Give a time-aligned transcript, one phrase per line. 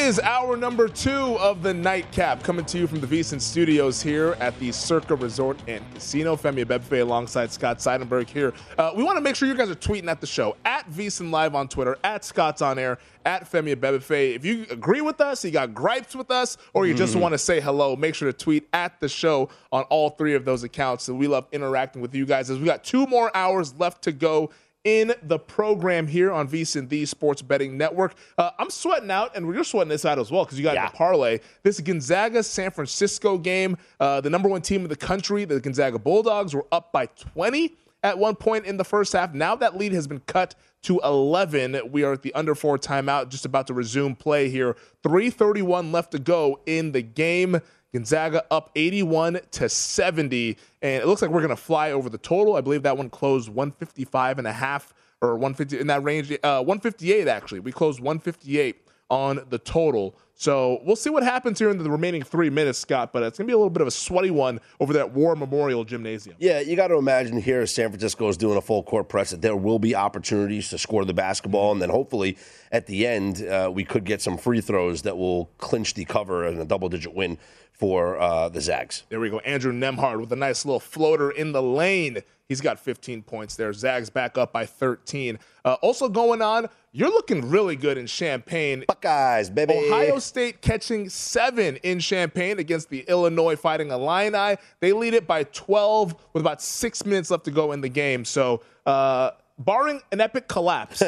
[0.00, 4.34] Is hour number two of the nightcap coming to you from the VSIN studios here
[4.40, 6.36] at the Circa Resort and Casino.
[6.36, 8.54] Femi Abebefe alongside Scott Seidenberg here.
[8.78, 11.30] Uh, we want to make sure you guys are tweeting at the show at VSIN
[11.30, 14.34] Live on Twitter, at Scott's on air, at Femi Abebefe.
[14.34, 17.38] If you agree with us, you got gripes with us, or you just want to
[17.38, 21.04] say hello, make sure to tweet at the show on all three of those accounts.
[21.04, 24.12] So we love interacting with you guys as we got two more hours left to
[24.12, 24.50] go
[24.84, 28.14] in the program here on VSIN, the Sports Betting Network.
[28.38, 30.88] Uh, I'm sweating out, and you're sweating this out as well because you got Yeah.
[30.88, 31.40] the parlay.
[31.62, 35.98] This Gonzaga San Francisco game, uh, the number one team in the country, the Gonzaga
[35.98, 39.34] Bulldogs, were up by 20 at one point in the first half.
[39.34, 41.78] Now that lead has been cut to 11.
[41.92, 44.76] We are at the under four timeout, just about to resume play here.
[45.02, 47.60] 3:31 left to go in the game.
[47.92, 52.18] Gonzaga up 81 to 70, and it looks like we're going to fly over the
[52.18, 52.56] total.
[52.56, 56.30] I believe that one closed 155 and a half or 150 in that range.
[56.42, 57.60] Uh, 158 actually.
[57.60, 60.16] We closed 158 on the total.
[60.34, 63.12] So we'll see what happens here in the remaining three minutes, Scott.
[63.12, 65.36] But it's going to be a little bit of a sweaty one over that War
[65.36, 66.36] Memorial Gymnasium.
[66.38, 69.42] Yeah, you got to imagine here San Francisco is doing a full court press that
[69.42, 72.38] there will be opportunities to score the basketball, and then hopefully
[72.72, 76.46] at the end uh, we could get some free throws that will clinch the cover
[76.46, 77.36] and a double-digit win
[77.72, 79.04] for uh, the Zags.
[79.08, 79.38] There we go.
[79.40, 82.18] Andrew Nembhard with a nice little floater in the lane.
[82.46, 83.72] He's got 15 points there.
[83.72, 85.38] Zags back up by 13.
[85.64, 88.84] Uh, also going on, you're looking really good in Champaign.
[88.88, 89.74] Buckeyes, baby.
[89.74, 94.56] Ohio State catching seven in Champaign against the Illinois Fighting Illini.
[94.80, 98.24] They lead it by 12 with about six minutes left to go in the game.
[98.24, 101.02] So, uh, barring an epic collapse,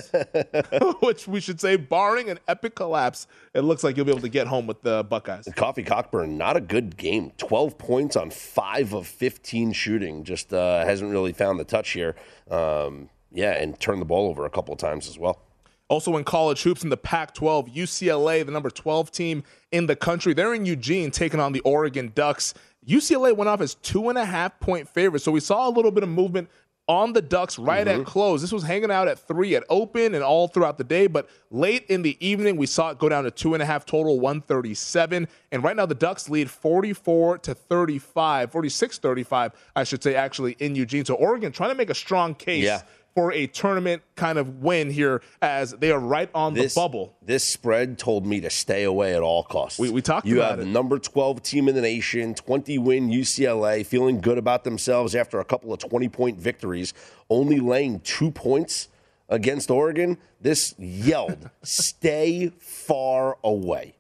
[1.01, 4.29] which we should say, barring an epic collapse, it looks like you'll be able to
[4.29, 5.47] get home with the Buckeyes.
[5.47, 7.33] Kofi Cockburn, not a good game.
[7.39, 10.23] 12 points on 5 of 15 shooting.
[10.23, 12.15] Just uh, hasn't really found the touch here.
[12.51, 15.41] Um, yeah, and turned the ball over a couple of times as well.
[15.93, 19.95] Also in college hoops in the Pac 12, UCLA, the number 12 team in the
[19.95, 22.55] country, they're in Eugene taking on the Oregon Ducks.
[22.89, 25.23] UCLA went off as two and a half point favorites.
[25.23, 26.49] So we saw a little bit of movement
[26.89, 28.05] on the Ducks right at mm-hmm.
[28.05, 28.41] close.
[28.41, 31.85] This was hanging out at three at open and all throughout the day, but late
[31.91, 35.29] in the evening, we saw it go down to two and a half total, 137.
[35.53, 40.57] And right now, the Ducks lead 44 to 35, 46 35, I should say, actually,
[40.59, 41.05] in Eugene.
[41.05, 42.81] So Oregon trying to make a strong case Yeah.
[43.15, 47.15] For a tournament kind of win here as they are right on This the bubble.
[47.23, 49.79] This spread told me to stay away at all costs.
[49.79, 50.65] We- we talked you about have it.
[50.65, 55.41] the number 12 team in the nation, 20 win UCLA, feeling good about themselves after
[55.41, 56.95] a couple of 20 point victories,
[57.29, 58.89] only laying two points
[59.29, 60.19] against Oregon.
[60.41, 63.95] This yelled, stay far away.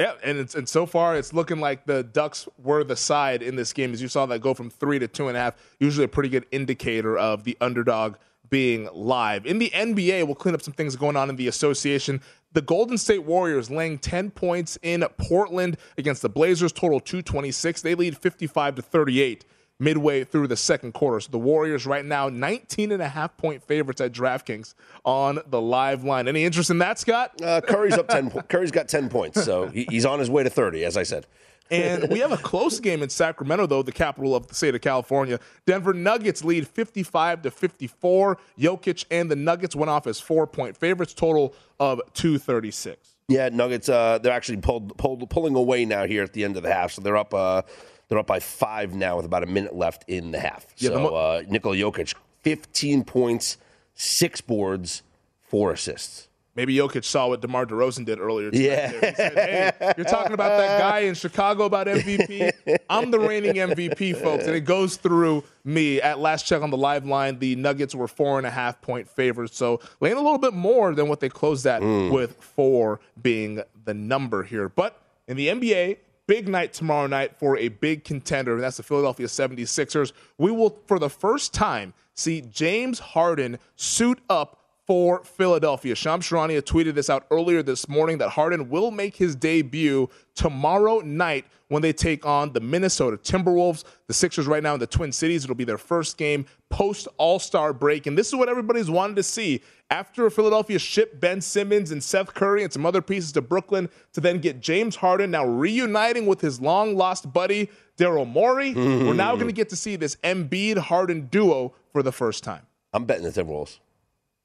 [0.00, 3.54] Yeah, and it's and so far it's looking like the Ducks were the side in
[3.54, 5.54] this game as you saw that go from three to two and a half.
[5.78, 8.16] Usually a pretty good indicator of the underdog
[8.50, 9.46] being live.
[9.46, 12.20] In the NBA, we'll clean up some things going on in the association.
[12.52, 17.82] The Golden State Warriors laying 10 points in Portland against the Blazers, total 226.
[17.82, 19.44] They lead 55 to 38
[19.80, 21.18] midway through the second quarter.
[21.18, 25.60] So the Warriors right now 19 and a half point favorites at DraftKings on the
[25.60, 26.28] live line.
[26.28, 27.32] Any interest in that, Scott?
[27.42, 30.50] Uh, Curry's up 10 po- Curry's got 10 points, so he's on his way to
[30.50, 31.26] 30 as I said.
[31.70, 34.80] And we have a close game in Sacramento, though, the capital of the state of
[34.80, 35.40] California.
[35.66, 38.38] Denver Nuggets lead 55 to 54.
[38.58, 43.16] Jokic and the Nuggets went off as four point favorites, total of 236.
[43.28, 43.88] Yeah, Nuggets.
[43.88, 46.92] Uh, they're actually pulled, pulled, pulling away now here at the end of the half,
[46.92, 47.32] so they're up.
[47.32, 47.62] Uh,
[48.08, 50.66] they're up by five now with about a minute left in the half.
[50.76, 53.56] Yeah, the so mo- uh, Nikola Jokic, 15 points,
[53.94, 55.02] six boards,
[55.42, 56.28] four assists.
[56.56, 58.50] Maybe Jokic saw what DeMar DeRozan did earlier.
[58.52, 58.92] Yeah.
[58.92, 62.50] He said, hey, you're talking about that guy in Chicago about MVP.
[62.88, 64.46] I'm the reigning MVP, folks.
[64.46, 66.00] And it goes through me.
[66.00, 69.08] At last check on the live line, the Nuggets were four and a half point
[69.08, 69.56] favorites.
[69.56, 72.12] So laying a little bit more than what they closed at, mm.
[72.12, 74.68] with four being the number here.
[74.68, 78.82] But in the NBA, big night tomorrow night for a big contender, and that's the
[78.82, 80.12] Philadelphia 76ers.
[80.38, 85.94] We will, for the first time, see James Harden suit up for Philadelphia.
[85.94, 91.00] Shams Charania tweeted this out earlier this morning that Harden will make his debut tomorrow
[91.00, 93.84] night when they take on the Minnesota Timberwolves.
[94.08, 95.44] The Sixers right now in the Twin Cities.
[95.44, 98.06] It'll be their first game post All Star break.
[98.06, 99.62] And this is what everybody's wanted to see.
[99.90, 104.20] After Philadelphia shipped Ben Simmons and Seth Curry and some other pieces to Brooklyn to
[104.20, 109.06] then get James Harden now reuniting with his long lost buddy, Daryl Morey, mm.
[109.06, 112.62] we're now going to get to see this Embiid Harden duo for the first time.
[112.92, 113.78] I'm betting the Timberwolves.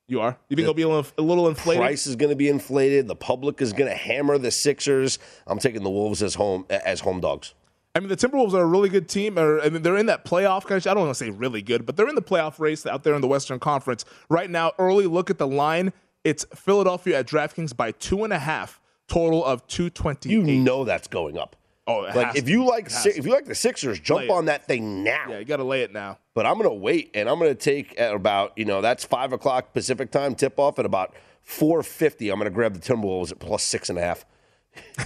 [0.09, 0.35] You are?
[0.49, 1.81] You think it'll be a little inflated?
[1.81, 3.07] Price is going to be inflated.
[3.07, 5.19] The public is going to hammer the Sixers.
[5.45, 7.53] I'm taking the Wolves as home as home dogs.
[7.95, 9.37] I mean, the Timberwolves are a really good team.
[9.37, 10.65] Or, I mean, they're in that playoff.
[10.65, 12.85] Kind of, I don't want to say really good, but they're in the playoff race
[12.87, 14.71] out there in the Western Conference right now.
[14.79, 15.93] Early look at the line.
[16.23, 18.81] It's Philadelphia at DraftKings by two and a half.
[19.07, 20.29] Total of two twenty.
[20.29, 21.55] You know that's going up.
[21.89, 25.25] Oh, like if you like if you like the Sixers, jump on that thing now.
[25.29, 26.19] Yeah, you got to lay it now.
[26.35, 29.03] But I'm going to wait, and I'm going to take at about you know that's
[29.03, 32.29] five o'clock Pacific time tip off at about four fifty.
[32.29, 34.25] I'm going to grab the Timberwolves at plus six and a half.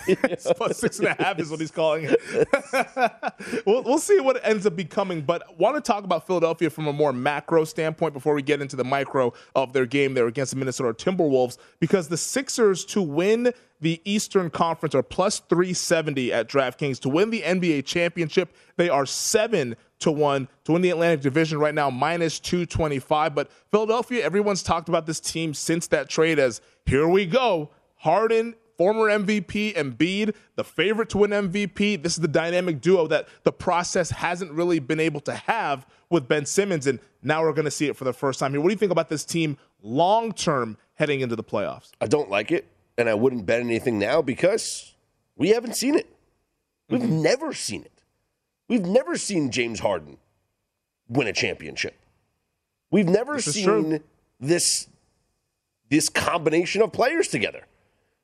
[0.57, 3.63] plus six and a half is what he's calling it.
[3.65, 6.87] we'll, we'll see what it ends up becoming, but want to talk about Philadelphia from
[6.87, 10.51] a more macro standpoint before we get into the micro of their game there against
[10.51, 16.47] the Minnesota Timberwolves, because the Sixers to win the Eastern Conference are plus 370 at
[16.47, 16.99] DraftKings.
[17.01, 20.47] To win the NBA championship, they are seven to one.
[20.65, 23.35] To win the Atlantic Division right now, minus 225.
[23.35, 27.71] But Philadelphia, everyone's talked about this team since that trade as here we go.
[27.97, 32.01] Harden former MVP Embiid, the favorite to win MVP.
[32.01, 36.27] This is the dynamic duo that the process hasn't really been able to have with
[36.27, 38.61] Ben Simmons, and now we're going to see it for the first time here.
[38.61, 41.91] What do you think about this team long term heading into the playoffs?
[42.01, 42.67] I don't like it,
[42.97, 44.93] and I wouldn't bet anything now because
[45.35, 46.07] we haven't seen it.
[46.89, 47.21] We've mm-hmm.
[47.21, 48.03] never seen it.
[48.67, 50.17] We've never seen James Harden
[51.07, 51.95] win a championship.
[52.91, 54.01] We've never this seen
[54.39, 54.87] this
[55.89, 57.65] this combination of players together.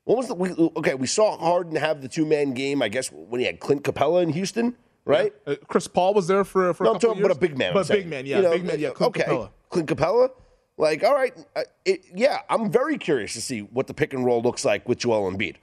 [0.04, 0.94] What was the we, okay?
[0.94, 2.82] We saw Harden have the two man game.
[2.82, 5.32] I guess when he had Clint Capela in Houston, right?
[5.46, 5.54] Yeah.
[5.54, 7.74] Uh, Chris Paul was there for for no, a couple talking, but a big man.
[7.74, 8.90] But big man, yeah, you know, big man, yeah.
[8.90, 9.50] Clint okay, Capela.
[9.68, 10.30] Clint Capela.
[10.78, 14.24] Like, all right, uh, it, yeah, I'm very curious to see what the pick and
[14.24, 15.56] roll looks like with Joel Embiid.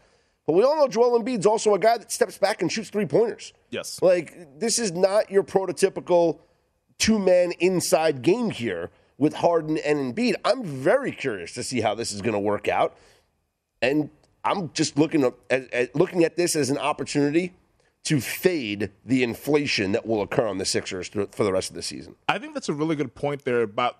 [0.45, 3.07] But we all know Joel Embiid's also a guy that steps back and shoots three
[3.07, 3.51] pointers.
[3.71, 3.99] Yes.
[4.01, 6.39] Like, this is not your prototypical
[6.99, 10.35] two man inside game here with Harden and Embiid.
[10.45, 12.95] I'm very curious to see how this is going to work out.
[13.81, 14.09] And
[14.43, 17.53] I'm just looking at, at, looking at this as an opportunity
[18.05, 21.81] to fade the inflation that will occur on the Sixers for the rest of the
[21.81, 22.15] season.
[22.29, 23.97] I think that's a really good point there about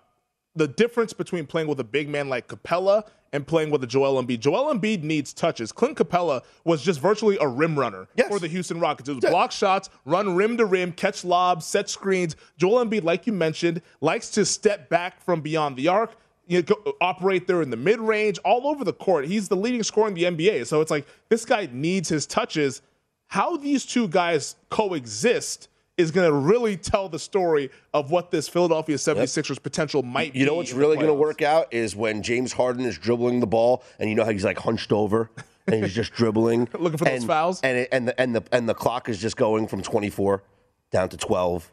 [0.54, 4.22] the difference between playing with a big man like Capela and playing with a Joel
[4.22, 4.40] Embiid.
[4.40, 5.72] Joel Embiid needs touches.
[5.72, 8.28] Clint Capela was just virtually a rim runner yes.
[8.28, 9.08] for the Houston Rockets.
[9.08, 12.36] It was block shots, run rim to rim, catch lobs, set screens.
[12.56, 16.16] Joel Embiid, like you mentioned, likes to step back from beyond the arc,
[16.48, 19.26] you know, operate there in the mid range, all over the court.
[19.26, 20.66] He's the leading scorer in the NBA.
[20.66, 22.82] So it's like this guy needs his touches.
[23.28, 25.68] How these two guys coexist
[25.98, 29.62] is going to really tell the story of what this Philadelphia 76ers yep.
[29.62, 30.38] potential might be.
[30.38, 33.46] You know what's really going to work out is when James Harden is dribbling the
[33.46, 35.28] ball and you know how he's like hunched over
[35.66, 38.42] and he's just dribbling looking for and, those fouls and it, and the and the
[38.52, 40.42] and the clock is just going from 24
[40.90, 41.70] down to 12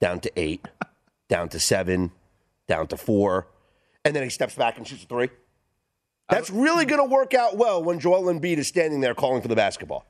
[0.00, 0.66] down to 8
[1.28, 2.10] down to 7
[2.66, 3.46] down to 4
[4.08, 5.28] and then he steps back and shoots a three.
[6.30, 9.48] That's really going to work out well when Joel Embiid is standing there calling for
[9.48, 10.06] the basketball.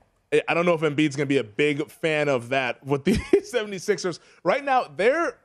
[0.47, 3.15] I don't know if Embiid's going to be a big fan of that with the
[3.35, 4.21] 76ers.
[4.45, 5.39] Right now, their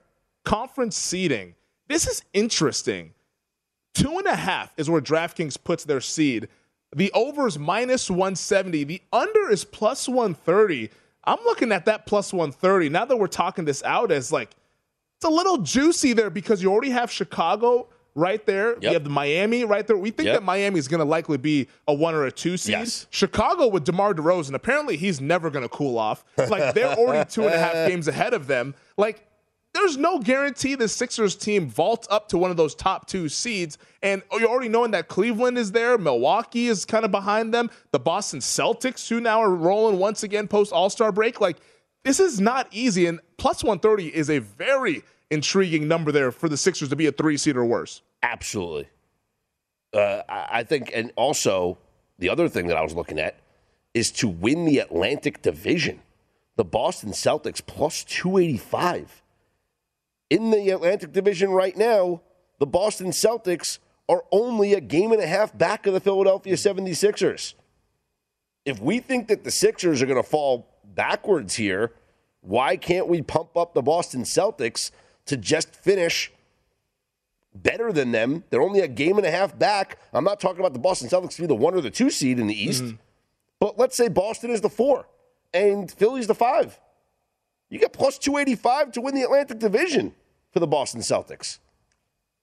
[0.46, 1.56] conference seeding,
[1.88, 3.14] this is interesting.
[3.96, 6.48] Two and a half is where DraftKings puts their seed.
[6.96, 8.84] The over is minus 170.
[8.84, 10.92] The under is plus 130.
[11.24, 12.90] I'm looking at that plus 130.
[12.90, 14.52] Now that we're talking this out as like,
[15.18, 18.74] it's a little juicy there because you already have Chicago right there.
[18.74, 18.82] Yep.
[18.82, 19.98] We have the Miami right there.
[19.98, 20.36] We think yep.
[20.36, 22.74] that Miami is going to likely be a one or a two seed.
[22.74, 23.08] Yes.
[23.10, 26.24] Chicago with DeMar DeRozan, apparently he's never going to cool off.
[26.38, 28.76] Like they're already two and a half games ahead of them.
[28.98, 29.26] Like
[29.74, 33.80] there's no guarantee the Sixers team vaults up to one of those top two seeds.
[34.04, 35.98] And you're already knowing that Cleveland is there.
[35.98, 37.72] Milwaukee is kind of behind them.
[37.92, 41.42] The Boston Celtics, who now are rolling once again post All Star break.
[41.42, 41.58] Like,
[42.04, 43.08] this is not easy.
[43.08, 45.02] And plus 130 is a very
[45.34, 48.02] intriguing number there for the Sixers to be a three seed or worse.
[48.22, 48.88] Absolutely.
[49.94, 51.78] Uh, I think, and also
[52.18, 53.38] the other thing that I was looking at
[53.94, 56.02] is to win the Atlantic Division.
[56.56, 59.22] The Boston Celtics plus 285.
[60.30, 62.22] In the Atlantic Division right now,
[62.60, 67.54] the Boston Celtics are only a game and a half back of the Philadelphia 76ers.
[68.66, 71.92] If we think that the Sixers are going to fall backwards here,
[72.42, 74.92] why can't we pump up the Boston Celtics
[75.26, 76.32] to just finish
[77.56, 78.44] better than them.
[78.50, 80.00] They're only a game and a half back.
[80.14, 82.40] I'm not talking about the Boston Celtics to be the one or the two seed
[82.40, 82.84] in the East,
[83.60, 85.08] but let's say Boston is the four
[85.54, 86.80] and Philly's the five.
[87.70, 90.14] You get plus 285 to win the Atlantic Division
[90.52, 91.60] for the Boston Celtics.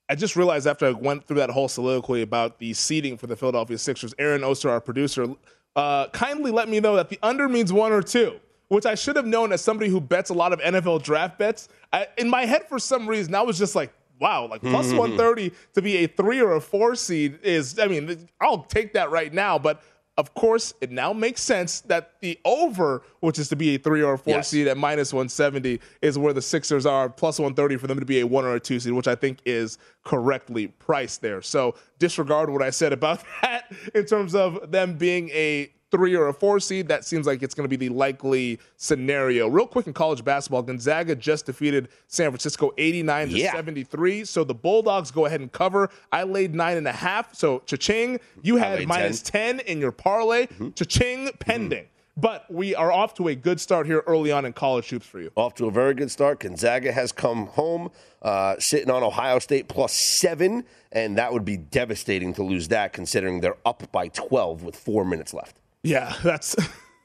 [0.09, 3.37] I just realized after I went through that whole soliloquy about the seeding for the
[3.37, 5.29] Philadelphia Sixers, Aaron Oster, our producer,
[5.77, 9.17] uh, kindly let me know that the under means one or two, which I should
[9.17, 11.69] have known as somebody who bets a lot of NFL draft bets.
[11.93, 14.99] I, in my head, for some reason, I was just like, wow, like plus mm-hmm.
[14.99, 19.11] 130 to be a three or a four seed is, I mean, I'll take that
[19.11, 19.59] right now.
[19.59, 19.83] But
[20.17, 24.03] of course, it now makes sense that the over, which is to be a three
[24.03, 24.49] or a four Yes.
[24.49, 28.21] seed at minus 170, is where the Sixers are, plus 130 for them to be
[28.21, 31.43] a one or a two seed, which I think is correctly priced there.
[31.43, 36.29] So disregard what I said about that in terms of them being a three or
[36.29, 36.89] a four seed.
[36.89, 39.49] That seems like it's going to be the likely scenario.
[39.49, 43.53] Real quick in college basketball, Gonzaga just defeated San Francisco 89 to Yeah.
[43.53, 44.25] 73.
[44.25, 45.91] So the Bulldogs go ahead and cover.
[46.13, 47.35] I laid nine and a half.
[47.35, 50.47] So cha-ching, you had minus 10 in your parlay.
[50.75, 51.87] Cha-ching pending.
[52.17, 55.21] But we are off to a good start here early on in college hoops for
[55.21, 55.31] you.
[55.37, 56.41] Off to a very good start.
[56.41, 61.57] Gonzaga has come home, uh, sitting on Ohio State plus seven, and that would be
[61.57, 65.57] devastating to lose that considering they're up by 12 with four minutes left.
[65.83, 66.57] Yeah, that's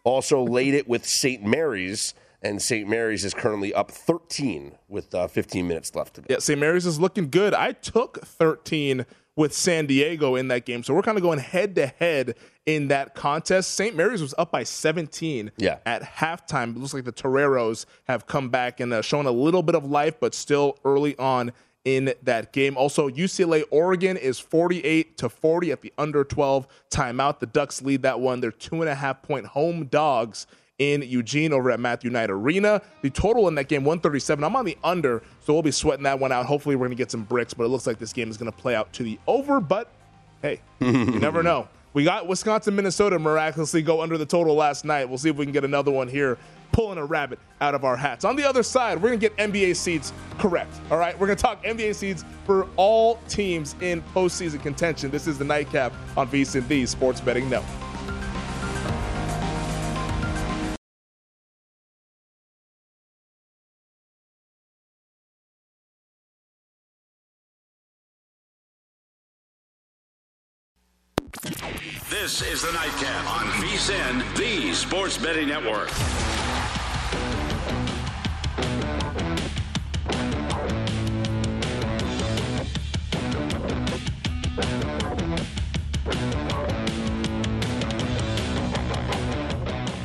[0.04, 1.44] Also laid it with St.
[1.44, 2.88] Mary's, and St.
[2.88, 6.28] Mary's is currently up 13 with uh, 15 minutes left to go.
[6.30, 6.60] Yeah, St.
[6.60, 7.54] Mary's is looking good.
[7.54, 9.06] I took 13
[9.38, 10.82] with San Diego in that game.
[10.84, 13.72] So we're kind of going head to head in that contest.
[13.72, 13.96] St.
[13.96, 15.80] Mary's was up by 17 Yeah.
[15.86, 16.76] at halftime.
[16.76, 19.84] It looks like the Toreros have come back and uh, shown a little bit of
[19.86, 21.52] life, but still early on
[21.86, 22.76] in that game.
[22.76, 27.40] Also, UCLA Oregon is 48 to 40 at the under 12 timeout.
[27.40, 28.42] The Ducks lead that one.
[28.42, 30.48] They're two and a half point home dogs
[30.80, 32.82] in Eugene over at Matthew Knight Arena.
[33.02, 34.44] The total in that game, 137.
[34.44, 36.46] I'm on the under, so we'll be sweating that one out.
[36.48, 38.52] Hopefully, we're going to get some bricks, but it looks like this game is going
[38.52, 39.62] to play out to the over.
[39.62, 39.90] But
[40.42, 41.70] hey, you never know.
[41.94, 45.08] We got Wisconsin, Minnesota miraculously go under the total last night.
[45.08, 46.38] We'll see if we can get another one here,
[46.72, 48.26] pulling a rabbit out of our hats.
[48.26, 50.74] On the other side, we're going to get NBA seeds correct.
[50.92, 55.12] All right, we're going to talk NBA seeds for all teams in postseason contention.
[55.12, 57.86] This is the nightcap on VSIN, the Sports Betting Network.
[72.10, 75.92] This is the Nightcap on VSIN, the Sports Betting Network.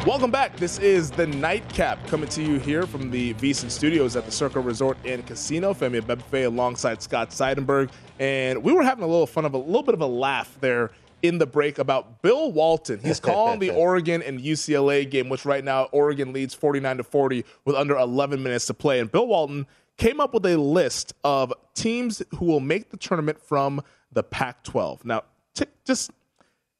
[0.06, 0.56] Welcome back.
[0.56, 4.58] This is the Nightcap coming to you here from the VSIN Studios at the Circa
[4.58, 5.74] Resort and Casino.
[5.74, 9.82] Femi Abebefe alongside Scott Seidenberg, and we were having a little fun of a little
[9.82, 10.90] bit of a laugh there
[11.20, 12.98] in the break about Bill Walton.
[13.00, 17.44] He's calling the Oregon and UCLA game, which right now Oregon leads 49 to 40
[17.66, 19.66] with under 11 minutes to play, and Bill Walton
[19.98, 25.04] came up with a list of teams who will make the tournament from the Pac-12.
[25.04, 26.10] Now, t- just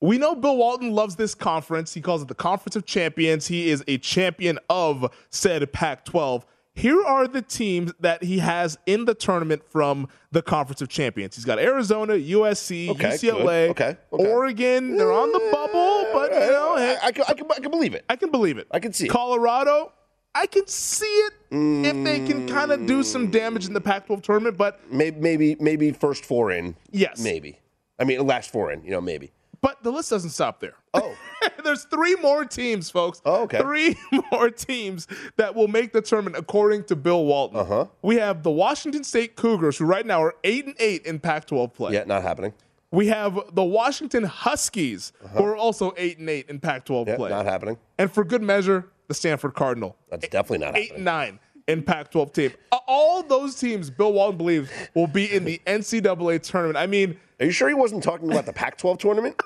[0.00, 1.92] we know Bill Walton loves this conference.
[1.92, 3.47] He calls it the Conference of Champions.
[3.47, 6.47] He is a champion of said Pac 12.
[6.73, 11.35] Here are the teams that he has in the tournament from the Conference of Champions.
[11.35, 13.69] He's got Arizona, USC, Okay, UCLA.
[13.71, 14.30] Okay, okay.
[14.30, 14.97] Oregon.
[14.97, 17.71] They're on the bubble, but you know, hey, I, I, can, I, can, I can
[17.71, 18.04] believe it.
[18.09, 18.69] I can believe it.
[18.71, 19.11] I can see it.
[19.11, 19.92] Colorado.
[20.33, 23.33] I can see it if they can kind of do some mm.
[23.33, 26.76] damage in the Pac-12 tournament, but Maybe, maybe, maybe first four in.
[26.92, 27.21] Yes.
[27.21, 27.59] Maybe.
[27.99, 28.85] I mean, last four in.
[28.85, 29.33] You know, maybe.
[29.62, 30.74] But the list doesn't stop there.
[30.94, 31.14] Oh.
[31.64, 33.20] There's three more teams, folks.
[33.26, 33.58] Oh, okay.
[33.58, 33.94] Three
[34.32, 37.58] more teams that will make the tournament according to Bill Walton.
[37.58, 37.86] Uh-huh.
[38.02, 41.74] We have the Washington State Cougars, who right now are eight and eight in Pac-12
[41.74, 41.92] play.
[41.92, 42.54] Yeah, not happening.
[42.90, 47.10] We have the Washington Huskies, who are also eight and eight in Pac-12 Uh-huh.
[47.10, 47.28] Yeah, play.
[47.30, 47.76] not happening.
[47.98, 49.94] And for good measure, the Stanford Cardinal.
[50.10, 51.38] That's definitely not Eight and nine
[51.68, 52.52] in Pac-12 team.
[52.88, 56.78] All those teams, Bill Walton believes, will be in the NCAA tournament.
[56.78, 59.40] I mean, Are you sure he wasn't talking about the Pac-12 tournament?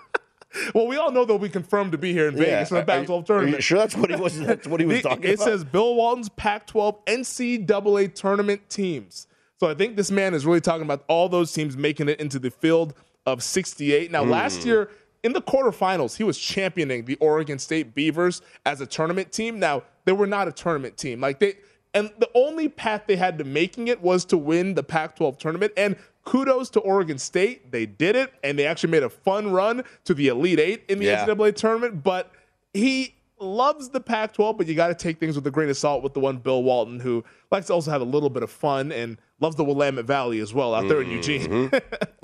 [0.75, 2.83] well, we all know they'll be confirmed to be here in Vegas for the Are-
[2.83, 3.63] are Pac-12 Are tournament.
[3.63, 4.39] sure that's what he was?
[4.41, 5.49] That's what he was The- talking it about.
[5.49, 9.27] It says Bill Walton's Pac-12 NCAA tournament teams.
[9.61, 12.39] So I think this man is really talking about all those teams making it into
[12.39, 12.95] the field
[13.27, 14.11] of 68.
[14.11, 14.31] Now, Hmm.
[14.31, 14.91] last year
[15.23, 19.59] in the quarterfinals, he was championing the Oregon State Beavers as a tournament team.
[19.59, 21.21] Now, they were not a tournament team.
[21.21, 21.55] Like they
[21.95, 25.73] and the only path they had to making it was to win the Pac-12 tournament.
[25.77, 27.71] And kudos to Oregon State.
[27.73, 30.99] They did it, and they actually made a fun run to the Elite Eight in
[30.99, 31.25] the Yeah.
[31.25, 32.03] NCAA tournament.
[32.03, 32.31] But
[32.73, 35.77] he loves the Pac 12, but you got to take things with a grain of
[35.77, 38.51] salt with the one Bill Walton, who likes to also have a little bit of
[38.51, 41.71] fun and loves the Willamette Valley as well out there in Eugene.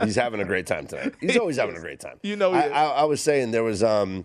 [0.03, 1.15] He's having a great time tonight.
[1.21, 2.19] He's always having a great time.
[2.23, 2.69] You know I.
[2.69, 4.25] I, I was saying there was um,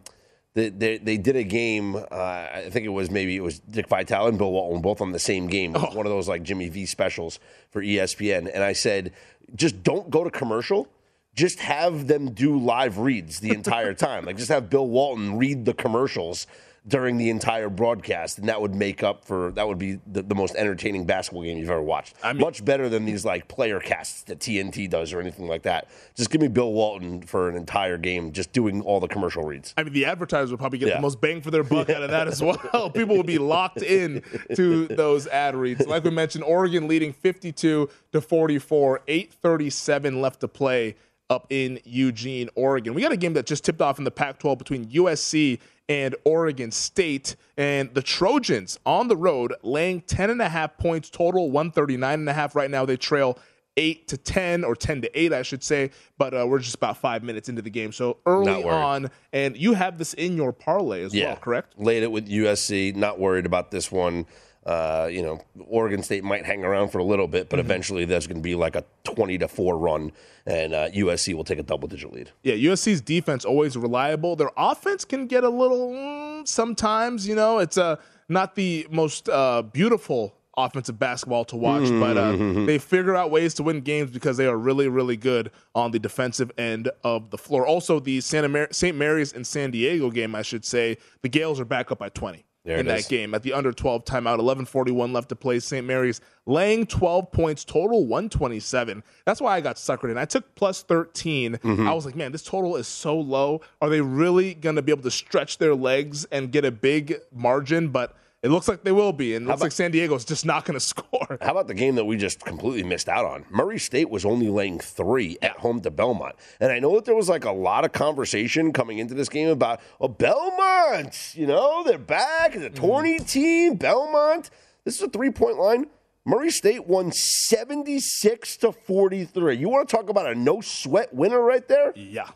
[0.56, 1.96] they, they, they did a game.
[1.96, 5.12] Uh, I think it was maybe it was Dick Vitale and Bill Walton both on
[5.12, 5.74] the same game.
[5.74, 8.50] Was one of those like Jimmy V specials for ESPN.
[8.52, 9.12] And I said,
[9.54, 10.88] just don't go to commercial.
[11.36, 14.26] Just have them do live reads the entire time.
[14.26, 16.48] like just have Bill Walton read the commercials
[16.88, 20.36] during the entire broadcast, and that would make up for that would be the, the
[20.36, 22.13] most entertaining basketball game you've ever watched.
[22.36, 25.89] Much better than these like player casts that TNT does or anything like that.
[26.15, 29.74] Just give me Bill Walton for an entire game, just doing all the commercial reads.
[29.77, 30.98] I mean, the advertisers would probably get Yeah.
[30.98, 32.39] the most bang for their buck out of that as
[32.74, 32.89] well.
[32.94, 34.22] People would be locked in
[34.56, 35.88] to those ad reads.
[35.88, 40.96] Like we mentioned, Oregon leading 52 to 44, 8:37 left to play
[41.30, 42.94] up in Eugene, Oregon.
[42.94, 46.72] We got a game that just tipped off in the Pac-12 between USC and Oregon
[46.72, 52.20] State, and the Trojans on the road laying 10 and a half points total, 139
[52.20, 52.86] and a half right now.
[52.86, 53.38] They trail
[53.77, 56.96] eight to 10 or 10 to 8 i should say but uh, we're just about
[56.96, 61.04] five minutes into the game so early on and you have this in your parlay
[61.04, 62.96] as well correct Laid it with USC.
[62.96, 64.25] Not worried about this one.
[64.65, 67.50] Uh, you know, Oregon State might hang around for a little bit, Mm-hmm.
[67.50, 70.12] but eventually there's going to be like a 20 to 4 run,
[70.48, 72.31] and uh, USC will take a double digit lead.
[72.43, 77.60] yeah usc's defense always reliable their offense can get a little mm, sometimes you know
[77.60, 77.95] it's uh,
[78.29, 82.31] not the most uh, beautiful offensive basketball to watch but uh,
[82.65, 86.00] they figure out ways to win games because they are really really good on the
[86.00, 90.34] defensive end of the floor also the Santa Mar- st mary's and san diego game
[90.34, 93.07] i should say the gales are back up by 20 There in that is.
[93.07, 93.34] game.
[93.34, 98.05] At the under 12 timeout 1141 left to play st mary's laying 12 points total
[98.07, 100.17] 127 that's why i got suckered in.
[100.17, 101.88] I took plus 13 Mm-hmm.
[101.88, 103.62] i was like man this total is so low.
[103.81, 107.15] Are they really going to be able to stretch their legs and get a big
[107.34, 107.89] margin?
[107.89, 108.15] But
[108.46, 110.74] it looks like they will be and it looks like san diego's just not going
[110.80, 113.46] to score How about the game that we just completely missed out on?
[113.50, 116.36] Murray State was only laying three at home to Belmont.
[116.60, 119.50] And I know that there was like a lot of conversation coming into this game
[119.50, 122.56] about, oh, Belmont, you know, they're back.
[122.56, 122.86] It's a mm-hmm.
[122.86, 123.76] tourney team.
[123.76, 124.50] Belmont.
[124.84, 125.88] This is a three point line.
[126.26, 129.56] Murray State won 76 to 43.
[129.56, 131.93] You want to talk about a no sweat winner right there?
[131.96, 132.30] yeah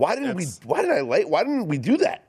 [0.00, 2.24] Why didn't That's- we why did I lay why didn't we do that?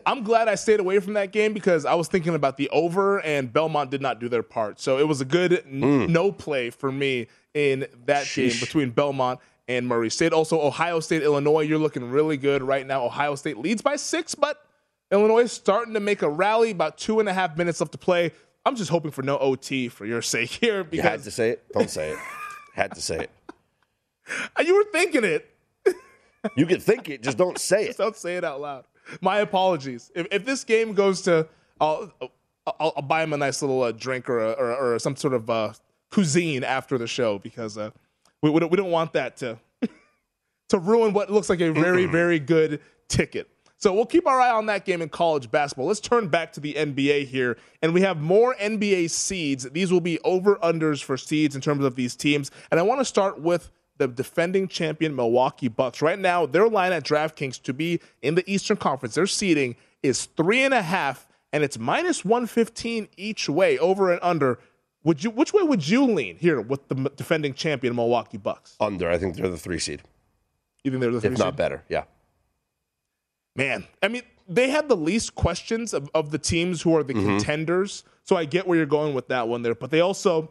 [0.06, 3.20] I'm glad I stayed away from that game because I was thinking about the over,
[3.20, 4.80] and Belmont did not do their part.
[4.80, 6.06] So it was a good n- hmm.
[6.10, 10.32] no play for me in that game between Belmont and Murray State.
[10.32, 13.04] Also, Ohio State, Illinois, you're looking really good right now.
[13.04, 14.64] Ohio State leads by six, but
[15.10, 16.70] Illinois is starting to make a rally.
[16.70, 18.32] About two and a half minutes left to play.
[18.64, 21.70] I'm just hoping for no OT for your sake here You had to say it.
[21.70, 22.18] Don't say it.
[22.74, 23.30] Had to say it.
[24.66, 25.50] you were thinking it.
[26.56, 27.86] You can think it, just don't say it.
[27.88, 28.84] Just don't say it out loud.
[29.20, 30.10] My apologies.
[30.14, 31.46] If, if this game goes to,
[31.80, 32.12] I'll,
[32.66, 35.34] I'll, I'll buy him a nice little uh, drink or, a, or or some sort
[35.34, 35.72] of uh,
[36.10, 37.90] cuisine after the show because uh,
[38.42, 39.58] we we don't, we don't want that to
[40.68, 43.48] to ruin what looks like a very very good ticket.
[43.76, 45.86] So we'll keep our eye on that game in college basketball.
[45.86, 49.68] Let's turn back to the NBA here, and we have more NBA seeds.
[49.70, 53.00] These will be over unders for seeds in terms of these teams, and I want
[53.00, 56.02] to start with the defending champion Milwaukee Bucks.
[56.02, 60.26] Right now, their line at DraftKings to be in the Eastern Conference, their seeding is
[60.26, 64.58] three and a half, and it's minus one fifteen each way, over and under.
[65.04, 65.30] Would you?
[65.30, 68.76] Which way would you lean here with the defending champion Milwaukee Bucks?
[68.80, 70.02] Under, I think they're the three seed.
[70.82, 71.44] You think they're the three If seed?
[71.44, 71.84] not better.
[71.88, 72.04] Yeah.
[73.56, 77.14] Man, I mean, they had the least questions of, of the teams who are the
[77.14, 77.36] mm-hmm.
[77.36, 78.02] contenders.
[78.24, 79.74] So I get where you're going with that one there.
[79.74, 80.50] But they also,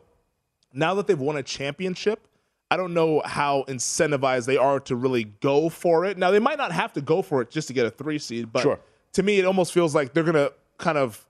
[0.71, 2.27] now that they've won a championship,
[2.73, 6.17] I don't know how incentivized they are to really go for it.
[6.17, 8.51] Now, they might not have to go for it just to get a three seed,
[8.51, 8.79] but Sure.
[9.11, 11.23] to me, it almost feels like they're going to kind of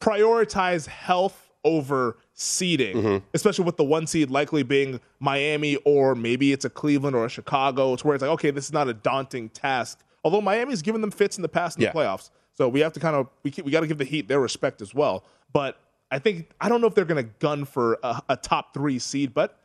[0.00, 3.24] prioritize health over seeding, mm-hmm.
[3.32, 7.28] especially with the one seed likely being Miami or maybe it's a Cleveland or a
[7.28, 7.92] Chicago.
[7.94, 9.98] It's where it's like, okay, this is not a daunting task.
[10.22, 11.92] Although Miami's given them fits in the past in Yeah.
[11.92, 14.28] the playoffs, so we have to kind of we we got to give the Heat
[14.28, 15.24] their respect as well.
[15.52, 15.76] But
[16.10, 18.98] I think I don't know if they're going to gun for a, a top three
[18.98, 19.58] seed, but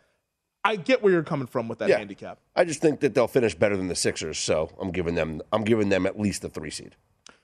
[0.64, 1.98] I get where you're coming from with that Yeah.
[1.98, 2.40] handicap.
[2.56, 5.64] I just think that they'll finish better than the Sixers, so I'm giving them I'm
[5.64, 6.96] giving them at least the three seed.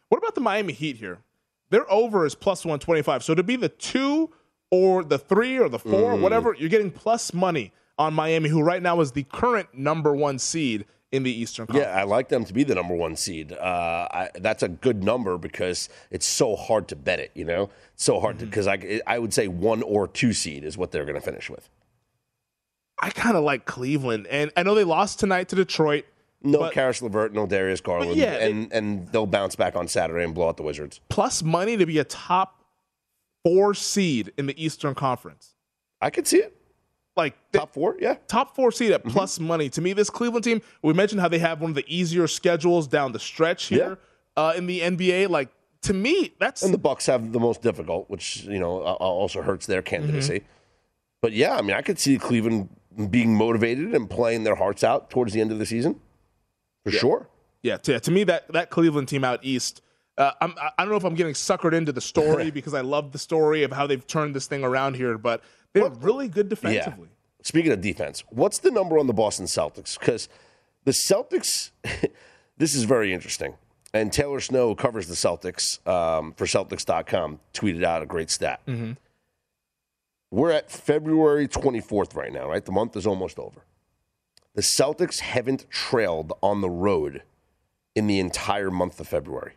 [0.09, 1.19] What about the Miami Heat here?
[1.69, 3.23] Their over is plus 125.
[3.23, 4.31] So to be the two
[4.69, 6.21] or the three or the four, Mm.
[6.21, 10.37] whatever, you're getting plus money on Miami, who right now is the current number one
[10.37, 11.87] seed in the Eastern Conference.
[11.87, 13.53] Yeah, I like them to be the number one seed.
[13.53, 17.31] Uh, I, that's a good number because it's so hard to bet it.
[17.33, 18.45] You know, it's so hard Mm-hmm.
[18.45, 21.21] to because I I would say one or two seed is what they're going to
[21.21, 21.69] finish with.
[22.99, 26.05] I kind of like Cleveland, and I know they lost tonight to Detroit.
[26.41, 29.87] No But- Caris LeVert, no Darius Garland, yeah, they- and and they'll bounce back on
[29.87, 30.99] Saturday and blow out the Wizards.
[31.09, 32.63] Plus money to be a top
[33.43, 35.55] four seed in the Eastern Conference.
[36.01, 36.55] I could see it.
[37.17, 38.15] Like Top four, yeah.
[38.27, 39.11] top four seed at Mm-hmm.
[39.11, 39.69] plus money.
[39.69, 42.87] To me, this Cleveland team, we mentioned how they have one of the easier schedules
[42.89, 43.97] down the stretch here
[44.35, 45.29] uh, in the NBA.
[45.29, 45.49] Like
[45.83, 49.65] to me, that's And the Bucks have the most difficult, which you know also hurts
[49.65, 50.39] their candidacy.
[50.39, 50.47] Mm-hmm.
[51.21, 52.69] But yeah, I mean, I could see Cleveland
[53.09, 55.99] being motivated and playing their hearts out towards the end of the season,
[56.83, 57.29] for sure.
[57.61, 57.77] yeah.
[57.77, 59.81] To, to me, that that Cleveland team out east.
[60.17, 62.81] Uh, I'm, I I don't know if I'm getting suckered into the story because I
[62.81, 66.47] love the story of how they've turned this thing around here, but they're really good
[66.49, 67.09] defensively.
[67.09, 67.43] Yeah.
[67.43, 69.99] Speaking of defense, what's the number on the Boston Celtics?
[69.99, 70.29] Because
[70.85, 71.71] the Celtics,
[72.57, 73.55] this is very interesting.
[73.93, 78.61] And Taylor Snow covers the Celtics um, for Celtics.com, tweeted out a great stat.
[80.31, 82.63] We're at February 24th right now, right?
[82.63, 83.63] The month is almost over.
[84.53, 87.23] The Celtics haven't trailed on the road
[87.93, 89.53] in the entire month of February.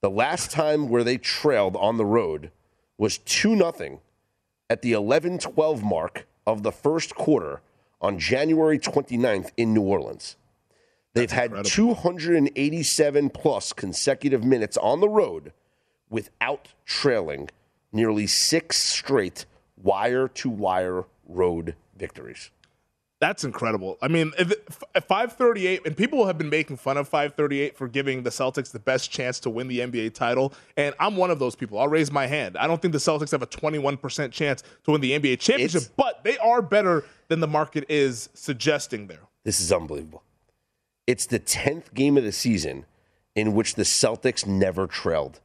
[0.00, 2.50] The last time where they trailed on the road
[2.96, 4.00] was 2 0
[4.70, 7.60] at the 11 12 mark of the first quarter
[8.00, 10.36] on January 29th in New Orleans.
[11.14, 15.52] They've had 287 plus consecutive minutes on the road
[16.08, 17.50] without trailing
[17.92, 19.46] nearly six straight
[19.82, 22.50] wire to wire road victories.
[23.20, 23.98] That's incredible.
[24.00, 24.64] I mean, if it-
[24.94, 28.78] f- 538, and people have been making fun of 538 for giving the Celtics the
[28.78, 30.52] best chance to win the NBA title.
[30.76, 31.80] And I'm one of those people.
[31.80, 32.56] I'll raise my hand.
[32.56, 35.92] I don't think the Celtics have a 21% chance to win the NBA championship, It's-
[35.96, 39.22] but they are better than the market is suggesting there.
[39.42, 40.22] This is unbelievable.
[41.08, 42.86] It's the 10th game of the season
[43.34, 45.40] in which the Celtics never trailed.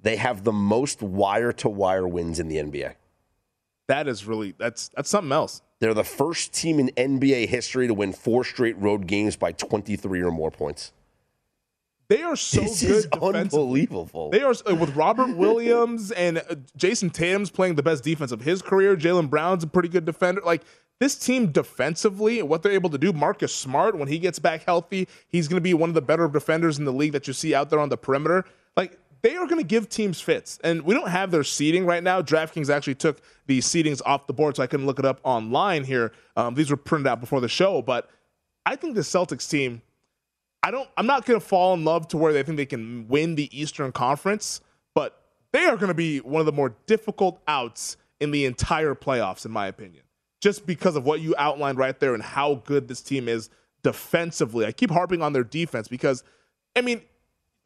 [0.00, 2.94] They have the most wire to wire wins in the NBA.
[3.88, 5.62] That is really, that's that's something else.
[5.80, 10.22] They're the first team in NBA history to win four straight road games by 23
[10.22, 10.92] or more points.
[12.08, 14.30] They are so This good is unbelievable.
[14.30, 18.40] They are uh, with Robert Williams and uh, Jayson Tatum's playing the best defense of
[18.40, 18.96] his career.
[18.96, 20.40] Jaylen Brown's a pretty good defender.
[20.42, 20.62] Like
[21.00, 23.12] this team defensively, what they're able to do.
[23.12, 26.28] Marcus Smart, when he gets back healthy, he's going to be one of the better
[26.28, 28.44] defenders in the league that you see out there on the perimeter.
[29.22, 32.22] They are going to give teams fits, and we don't have their seating right now.
[32.22, 35.82] DraftKings actually took the seatings off the board, so I couldn't look it up online
[35.82, 36.12] here.
[36.36, 38.08] Um, these were printed out before the show, but
[38.64, 39.82] I think the Celtics team
[40.62, 43.06] I don't I'm not going to fall in love to where they think they can
[43.08, 44.60] win the Eastern Conference,
[44.94, 48.94] but they are going to be one of the more difficult outs in the entire
[48.94, 50.02] playoffs in my opinion.
[50.40, 53.50] Just because of what you outlined right there and how good this team is
[53.82, 54.66] defensively.
[54.66, 56.22] I keep harping on their defense because
[56.76, 57.02] I mean,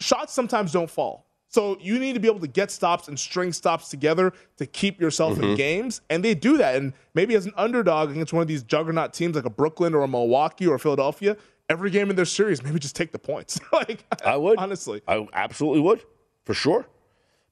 [0.01, 1.27] shots sometimes don't fall.
[1.53, 4.99] So you need to be able to get stops and string stops together to keep
[4.99, 5.55] yourself in mm-hmm.
[5.55, 6.77] games, and they do that.
[6.77, 10.01] And maybe as an underdog against one of these juggernaut teams like a Brooklyn or
[10.01, 11.37] a Milwaukee or Philadelphia,
[11.69, 13.61] every game in their series, maybe just take the points.
[13.73, 14.59] like I would.
[14.59, 15.03] honestly.
[15.07, 16.03] I absolutely would,
[16.45, 16.87] for sure.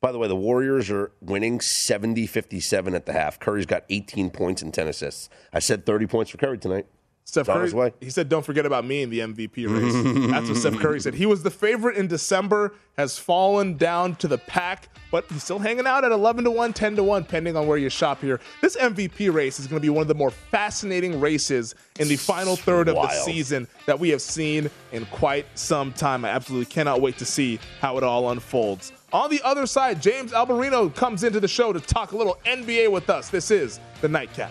[0.01, 3.39] By the way, the Warriors are winning 70 57 at the half.
[3.39, 5.29] Curry's got 18 points and 10 assists.
[5.53, 6.87] I said 30 points for Curry tonight.
[7.25, 7.93] Steph Curry, his way.
[8.01, 11.15] he said, "Don't forget about me in the MVP race." That's what Steph Curry said.
[11.15, 15.61] He was the favorite in December, has fallen down to the pack, but he's still
[15.61, 18.41] hanging out at 11 to 1, 10 to 1, depending on where you shop here.
[18.61, 22.17] This MVP race is going to be one of the more fascinating races in the
[22.17, 26.25] final third of the season that we have seen in quite some time.
[26.25, 28.93] I absolutely cannot wait to see how it all unfolds.
[29.13, 32.91] On the other side, James Alberino comes into the show to talk a little NBA
[32.91, 33.29] with us.
[33.29, 34.51] This is the Nightcap.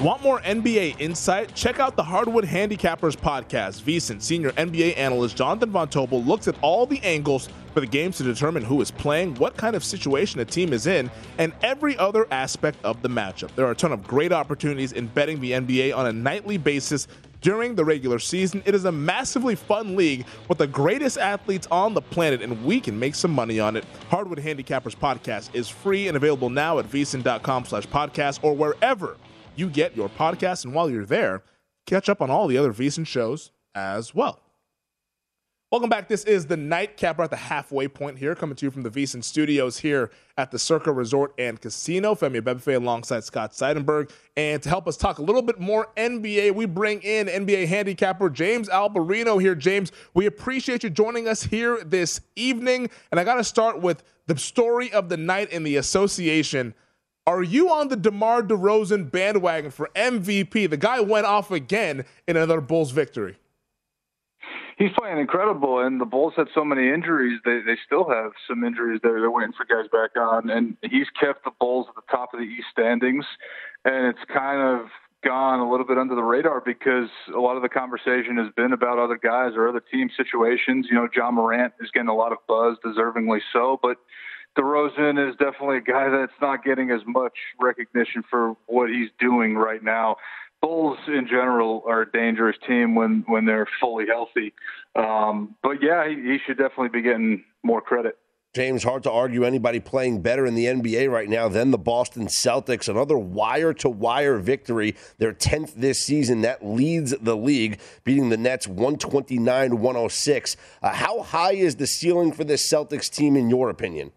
[0.00, 1.54] Want more NBA insight?
[1.54, 3.82] Check out the Hardwood Handicappers podcast.
[3.82, 8.16] VSiN senior NBA analyst Jonathan Von Tobel looks at all the angles for the games
[8.16, 11.98] to determine who is playing, what kind of situation a team is in, and every
[11.98, 13.54] other aspect of the matchup.
[13.56, 17.06] There are a ton of great opportunities in betting the NBA on a nightly basis
[17.42, 18.62] during the regular season.
[18.64, 22.80] It is a massively fun league with the greatest athletes on the planet, and we
[22.80, 23.84] can make some money on it.
[24.08, 29.18] Hardwood Handicappers podcast is free and available now at vsin.com slash podcast or wherever
[29.56, 30.64] you get your podcast.
[30.64, 31.42] And while you're there,
[31.86, 34.40] catch up on all the other VSiN shows as well.
[35.72, 36.08] Welcome back.
[36.08, 37.16] This is the nightcap.
[37.16, 40.50] We're at the halfway point here, coming to you from the VSiN studios here at
[40.50, 42.16] the Circa Resort and Casino.
[42.16, 44.10] Femi Abebefe alongside Scott Seidenberg.
[44.36, 48.30] And to help us talk a little bit more NBA, we bring in NBA handicapper
[48.30, 49.54] James Alberino here.
[49.54, 52.90] James, we appreciate you joining us here this evening.
[53.12, 56.74] And I got to start with the story of the night in the association.
[57.30, 60.68] Are you on the DeMar DeRozan bandwagon for MVP?
[60.68, 63.36] The guy went off again in another Bulls victory.
[64.76, 67.38] He's playing incredible, and the Bulls had so many injuries.
[67.44, 71.06] They they still have some injuries that they're waiting for guys back on, and he's
[71.20, 73.24] kept the Bulls at the top of the East standings,
[73.84, 74.88] and it's kind of
[75.22, 78.72] gone a little bit under the radar because a lot of the conversation has been
[78.72, 80.88] about other guys or other team situations.
[80.90, 83.98] You know, Ja Morant is getting a lot of buzz, deservingly so, but
[84.58, 89.54] DeRozan is definitely a guy that's not getting as much recognition for what he's doing
[89.56, 90.16] right now.
[90.60, 94.52] Bulls in general are a dangerous team when when they're fully healthy.
[94.94, 98.18] Um, but yeah, he, he should definitely be getting more credit.
[98.52, 102.26] James, hard to argue anybody playing better in the NBA right now than the Boston
[102.26, 102.88] Celtics.
[102.88, 106.40] Another wire to wire victory, their 10th this season.
[106.40, 110.56] That leads the league, beating the Nets 129 106.
[110.82, 114.10] Uh, how high is the ceiling for this Celtics team, in your opinion?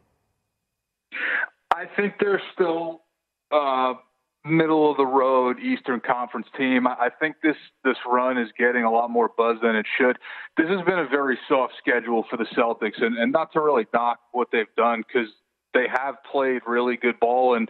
[1.73, 3.01] I think they're still
[3.51, 3.93] uh,
[4.45, 6.85] middle of the road Eastern Conference team.
[6.87, 10.17] I think this this run is getting a lot more buzz than it should.
[10.57, 13.85] This has been a very soft schedule for the Celtics, and, and not to really
[13.93, 15.29] knock what they've done because
[15.73, 17.55] they have played really good ball.
[17.55, 17.69] And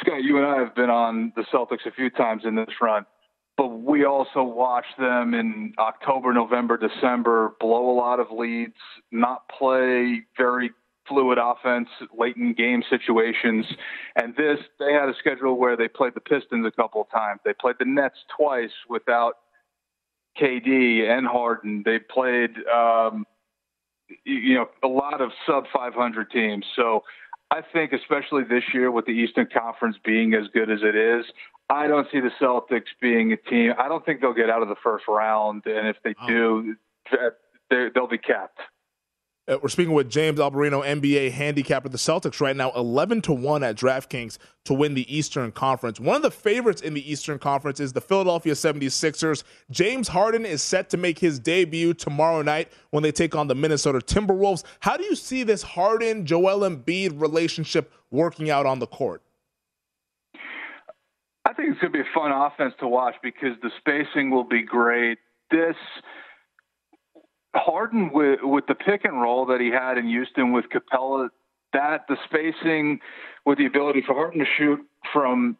[0.00, 3.06] Scott, you and I have been on the Celtics a few times in this run.
[3.56, 8.78] But we also watched them in October, November, December blow a lot of leads,
[9.12, 10.70] not play very
[11.06, 13.66] fluid offense, late in game situations.
[14.16, 17.40] And this, they had a schedule where they played the Pistons a couple of times.
[17.44, 19.34] They played the Nets twice without
[20.40, 21.82] KD and Harden.
[21.84, 23.26] They played, um,
[24.24, 26.64] you know, a lot of sub 500 teams.
[26.76, 27.02] So
[27.50, 31.26] I think, especially this year with the Eastern Conference being as good as it is,
[31.68, 33.72] I don't see the Celtics being a team.
[33.78, 35.62] I don't think they'll get out of the first round.
[35.66, 36.74] And if they do,
[37.70, 38.58] they'll be capped.
[39.50, 41.88] Uh, we're speaking with James Alberino, NBA handicapper.
[41.88, 45.98] The Celtics right now 11 to 1 at DraftKings to win the Eastern Conference.
[45.98, 49.42] One of the favorites in the Eastern Conference is the Philadelphia 76ers.
[49.68, 53.56] James Harden is set to make his debut tomorrow night when they take on the
[53.56, 54.62] Minnesota Timberwolves.
[54.78, 59.20] How do you see this Harden Joel Embiid relationship working out on the court?
[61.44, 64.44] I think it's going to be a fun offense to watch because the spacing will
[64.44, 65.18] be great.
[65.50, 65.74] This
[67.54, 71.28] Harden with with the pick and roll that he had in Houston with Capela,
[71.72, 73.00] that the spacing
[73.44, 74.80] with the ability for Harden to shoot
[75.12, 75.56] from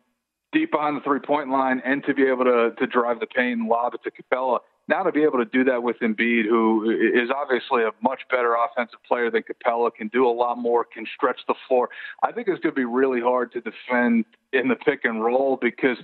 [0.53, 3.61] deep behind the three point line and to be able to to drive the paint
[3.61, 4.61] and lob it to Capela.
[4.89, 8.57] Now to be able to do that with Embiid, who is obviously a much better
[8.57, 11.89] offensive player than Capela, can do a lot more, can stretch the floor.
[12.25, 15.59] I think it's going to be really hard to defend in the pick and roll
[15.61, 15.97] because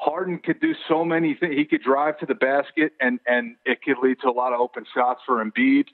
[0.00, 1.54] Harden could do so many things.
[1.56, 4.60] He could drive to the basket, and and it could lead to a lot of
[4.60, 5.84] open shots for Embiid.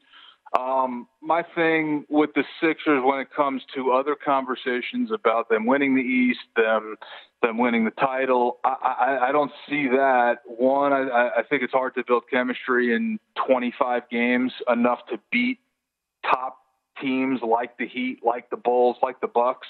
[0.56, 5.96] Um, my thing with the Sixers when it comes to other conversations about them winning
[5.96, 6.94] the East, them
[7.42, 10.36] them winning the title, I, I, I don't see that.
[10.46, 15.58] One, I, I think it's hard to build chemistry in 25 games enough to beat
[16.24, 16.58] top
[17.02, 19.68] teams like the Heat, like the Bulls, like the Bucks.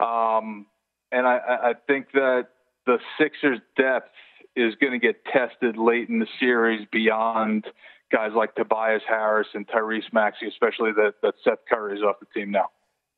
[0.00, 0.66] Um,
[1.12, 2.48] and I, I think that
[2.86, 4.10] the Sixers' depth
[4.56, 7.64] is going to get tested late in the series beyond
[8.10, 12.26] guys like Tobias Harris and Tyrese Maxey, especially that, that Seth Curry is off the
[12.38, 12.68] team now.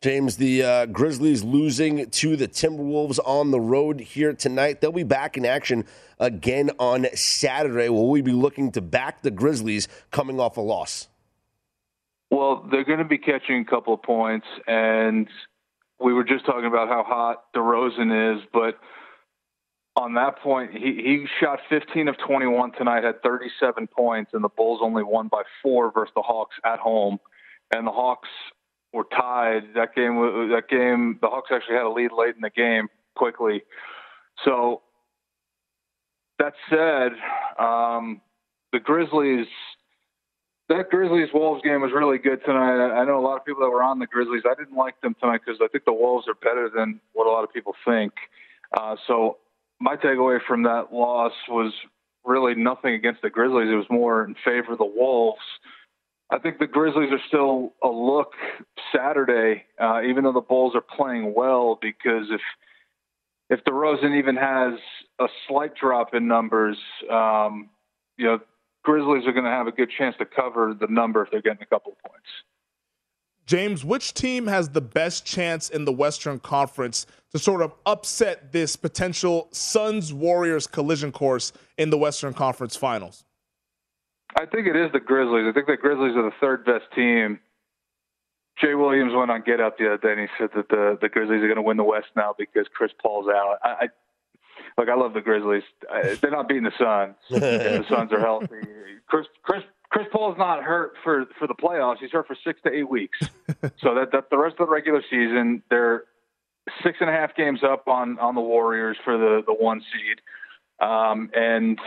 [0.03, 4.81] James, the uh, Grizzlies losing to the Timberwolves on the road here tonight.
[4.81, 5.87] They'll be back in action
[6.19, 7.89] again on Saturday.
[7.89, 11.09] Will we be looking to back the Grizzlies coming off a loss?
[12.31, 15.27] Well, they're going to be catching a couple of points, and
[15.99, 18.79] we were just talking about how hot DeRozan is, but–
[19.97, 24.49] on that point, he, he shot 15 of 21 tonight, had 37 points, and the
[24.49, 27.19] Bulls only won by four versus the Hawks at home.
[27.73, 28.29] And the Hawks
[28.93, 29.75] were tied.
[29.75, 30.17] That game,
[30.51, 33.63] that game, the Hawks actually had a lead late in the game quickly.
[34.45, 34.83] So
[36.41, 37.13] that said,
[37.65, 38.21] um,
[38.73, 39.47] the Grizzlies,
[40.69, 42.91] that Grizzlies Wolves game was really good tonight.
[42.91, 44.43] I know a lot of people that were on the Grizzlies.
[44.45, 47.31] I didn't like them tonight because I think the Wolves are better than what a
[47.31, 48.13] lot of people think.
[48.77, 49.39] Uh, so
[49.85, 51.75] my takeaway from that loss was
[52.25, 53.69] really nothing against the Grizzlies.
[53.71, 55.43] It was more in favor of the Wolves.
[56.31, 58.33] I think the Grizzlies are still a look
[58.97, 61.79] Saturday, uh, even though the Bulls are playing well.
[61.83, 62.41] Because if
[63.51, 64.73] if DeRozan even has
[65.21, 66.79] a slight drop in numbers,
[67.13, 67.69] um,
[68.17, 68.39] you know,
[68.85, 71.63] Grizzlies are going to have a good chance to cover the number if they're getting
[71.63, 72.29] a couple of points.
[73.47, 78.53] James, which team has the best chance in the Western Conference to sort of upset
[78.53, 83.25] this potential Suns Warriors collision course in the Western Conference Finals?
[84.37, 85.47] I think it is the Grizzlies.
[85.49, 87.39] I think the Grizzlies are the third best team
[88.61, 91.09] Jay Williams went on Get Up the other day and he said that the the
[91.09, 93.59] Grizzlies are going to win the West now because Chris Paul's out.
[93.63, 93.89] I, I
[94.79, 95.65] look, I love the Grizzlies.
[95.93, 97.17] I, they're not beating the Suns.
[97.31, 98.61] the Suns are healthy.
[99.09, 99.63] Chris Chris
[99.95, 101.99] Chris Paul's not hurt for for the playoffs.
[102.01, 103.17] He's hurt for six to eight weeks.
[103.79, 106.03] so that that the rest of the regular season, they're
[106.83, 110.21] six and a half games up on on the Warriors for the the one seed,
[110.85, 111.79] um, and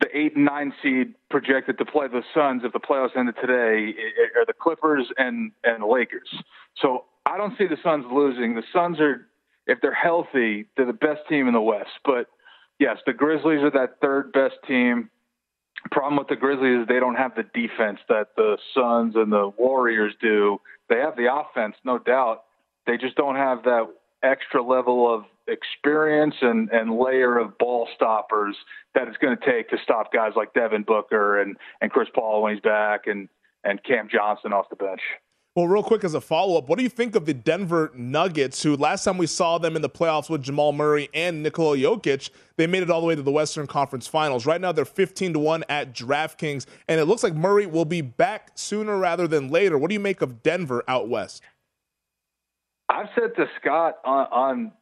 [0.00, 3.92] the eight and nine seed projected to play the Suns if the playoffs ended today
[4.34, 6.30] are the Clippers and and the Lakers.
[6.80, 8.54] So I don't see the Suns losing.
[8.54, 9.26] The Suns are,
[9.66, 11.90] if they're healthy, they're the best team in the West.
[12.06, 12.28] But
[12.78, 15.10] yes, the Grizzlies are that third best team.
[15.90, 19.52] Problem with the Grizzlies is they don't have the defense that the Suns and the
[19.56, 20.60] Warriors do.
[20.88, 22.42] They have the offense, no doubt.
[22.86, 23.88] They just don't have that
[24.22, 28.56] extra level of experience and, and layer of ball stoppers
[28.94, 32.42] that it's going to take to stop guys like Devin Booker and, and Chris Paul
[32.42, 33.28] when he's back and,
[33.64, 35.00] and Cam Johnson off the bench.
[35.58, 38.62] Well, real quick as a follow up, what do you think of the Denver Nuggets,
[38.62, 42.30] who last time we saw them in the playoffs with Jamal Murray and Nikola Jokic,
[42.54, 44.46] they made it all the way to the Western Conference Finals.
[44.46, 48.02] Right now, they're 15 to 1 at DraftKings, and it looks like Murray will be
[48.02, 49.76] back sooner rather than later.
[49.76, 51.42] What do you make of Denver out west?
[52.88, 54.72] I've said to Scott on, on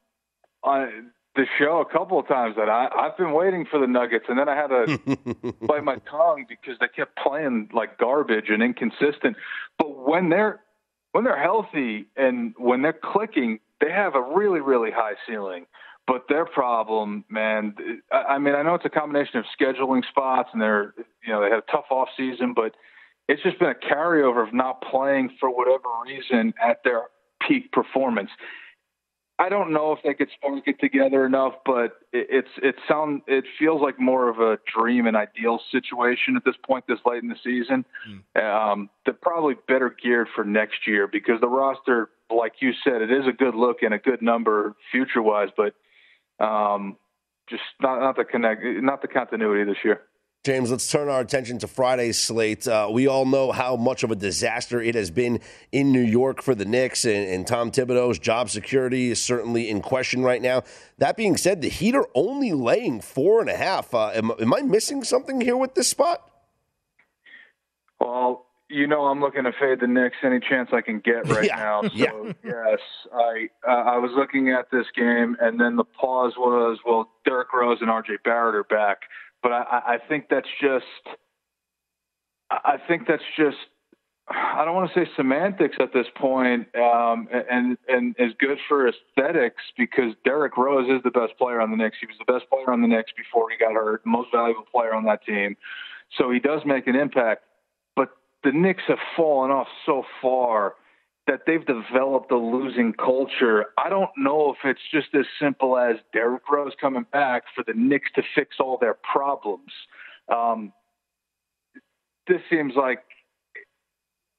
[0.63, 4.27] on the show a couple of times that I, I've been waiting for the Nuggets,
[4.29, 8.63] and then I had to bite my tongue because they kept playing like garbage and
[8.63, 9.39] inconsistent.
[9.79, 10.61] But when they're
[11.13, 15.67] when they're healthy and when they're clicking, they have a really really high ceiling.
[16.07, 17.75] But their problem, man,
[18.13, 21.51] I mean, I know it's a combination of scheduling spots, and they're you know they
[21.51, 22.75] had a tough off season, but
[23.29, 27.03] it's just been a carryover of not playing for whatever reason at their
[27.47, 28.31] peak performance.
[29.39, 33.21] I don't know if they could spark it together enough, but it, it's it sound
[33.27, 37.23] it feels like more of a dream and ideal situation at this point, this late
[37.23, 37.85] in the season.
[38.09, 38.43] Mm.
[38.43, 43.13] Um, they're probably better geared for next year because the roster, like you said, it
[43.13, 45.75] is a good look and a good number future wise, but
[46.43, 46.97] um,
[47.49, 50.01] just not not the connect, not the continuity this year.
[50.47, 52.69] James, let's turn our attention to Friday's slate.
[52.69, 55.41] Uh, we all know how much of a disaster it has been
[55.73, 59.81] in New York for the Knicks, and, and, Tom Thibodeau's job security is certainly in
[59.81, 60.63] question right now.
[60.99, 63.93] That being said, the Heat are only laying four and a half.
[63.93, 66.31] Uh, am, am I missing something here with this spot?
[68.01, 71.45] Well, you know I'm looking to fade the Knicks any chance I can get right
[71.49, 71.57] yeah.
[71.57, 71.83] now.
[71.83, 72.33] So yeah.
[72.45, 72.79] yes,
[73.13, 77.53] I uh, I was looking at this game, and then the pause was well, Derrick
[77.53, 78.19] Rose and R.J.
[78.25, 78.99] Barrett are back
[79.43, 80.85] but I, I think that's just
[82.51, 83.57] I think that's just
[84.29, 88.89] I don't want to say semantics at this point, um, and and is good for
[88.89, 91.99] aesthetics because Derrick Rose is the best player on the Knicks.
[92.01, 94.95] He was the best player on the Knicks before he got hurt, most valuable player
[94.95, 95.57] on that team.
[96.19, 97.45] So he does make an impact.
[97.95, 98.11] But
[98.43, 100.75] the Knicks have fallen off so far
[101.27, 103.67] that they've developed a losing culture.
[103.79, 107.73] I don't know if it's just as simple as Derrick Rose coming back for the
[107.75, 109.73] Knicks to fix all their problems.
[110.33, 110.73] Um,
[112.29, 113.01] this seems like,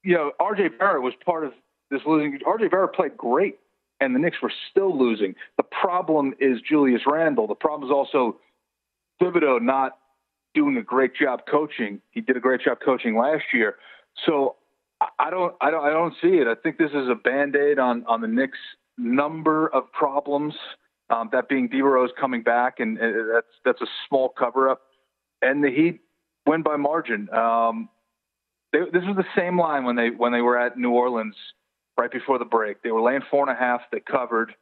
[0.03, 1.53] you know, RJ Barrett was part of
[1.91, 2.39] this losing.
[2.39, 3.59] RJ Barrett played great,
[3.99, 5.35] and the Knicks were still losing.
[5.57, 7.47] The problem is Julius Randle.
[7.47, 8.37] The problem is also
[9.21, 9.97] Thibodeau not
[10.53, 12.01] doing a great job coaching.
[12.11, 13.75] He did a great job coaching last year.
[14.25, 14.55] So
[15.19, 16.47] I don't, I don't, I don't see it.
[16.47, 18.57] I think this is a band aid on on the Knicks'
[18.97, 20.53] number of problems.
[21.09, 24.81] Um, that being D Rose coming back, and, and that's that's a small cover up.
[25.41, 26.01] And the Heat
[26.47, 27.29] win by margin.
[27.31, 27.89] Um,
[28.73, 31.35] they, this was the same line when they when they were at New Orleans
[31.97, 32.81] right before the break.
[32.81, 33.81] They were laying four and a half.
[33.91, 34.53] They covered.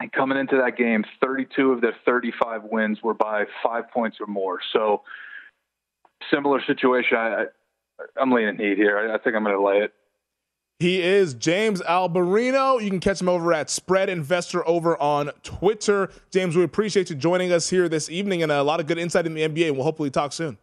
[0.00, 4.26] And coming into that game, 32 of their 35 wins were by five points or
[4.26, 4.58] more.
[4.72, 5.02] So,
[6.28, 7.16] similar situation.
[7.16, 7.44] I,
[8.20, 8.98] I'm leaning Heat here.
[8.98, 9.92] I, I think I'm going to lay it.
[10.78, 12.82] He is James Alberino.
[12.82, 16.10] You can catch him over at Spread Investor over on Twitter.
[16.32, 19.24] James, we appreciate you joining us here this evening and a lot of good insight
[19.24, 19.68] in the NBA.
[19.68, 20.58] And we'll hopefully talk soon.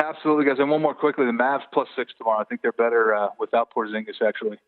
[0.00, 0.56] Absolutely, guys.
[0.58, 2.40] And one more quickly: the Mavs plus six tomorrow.
[2.40, 4.22] I think they're better uh, without Porzingis.
[4.26, 4.58] Actually.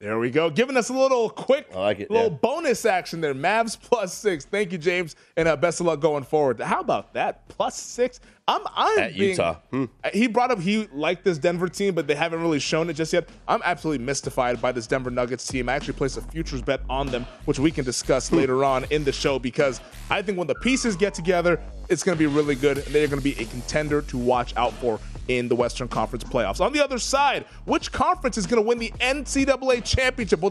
[0.00, 0.50] There we go.
[0.50, 2.38] Giving us a little quick, like it, little yeah.
[2.42, 3.32] bonus action there.
[3.32, 4.44] Mavs plus six.
[4.44, 6.60] Thank you, James, and uh, best of luck going forward.
[6.60, 7.48] How about that?
[7.48, 8.20] Plus six.
[8.46, 9.56] I'm, I'm at being, Utah.
[9.70, 9.84] Hmm.
[10.12, 13.12] He brought up he liked this Denver team, but they haven't really shown it just
[13.12, 13.28] yet.
[13.48, 15.68] I'm absolutely mystified by this Denver Nuggets team.
[15.70, 18.36] I actually placed a futures bet on them, which we can discuss Hmm.
[18.36, 19.80] later on in the show because
[20.10, 23.08] I think when the pieces get together, it's going to be really good, and they're
[23.08, 26.60] going to be a contender to watch out for in the Western Conference playoffs.
[26.60, 30.40] On the other side, which conference is going to win the NCAA championship?
[30.40, 30.50] We'll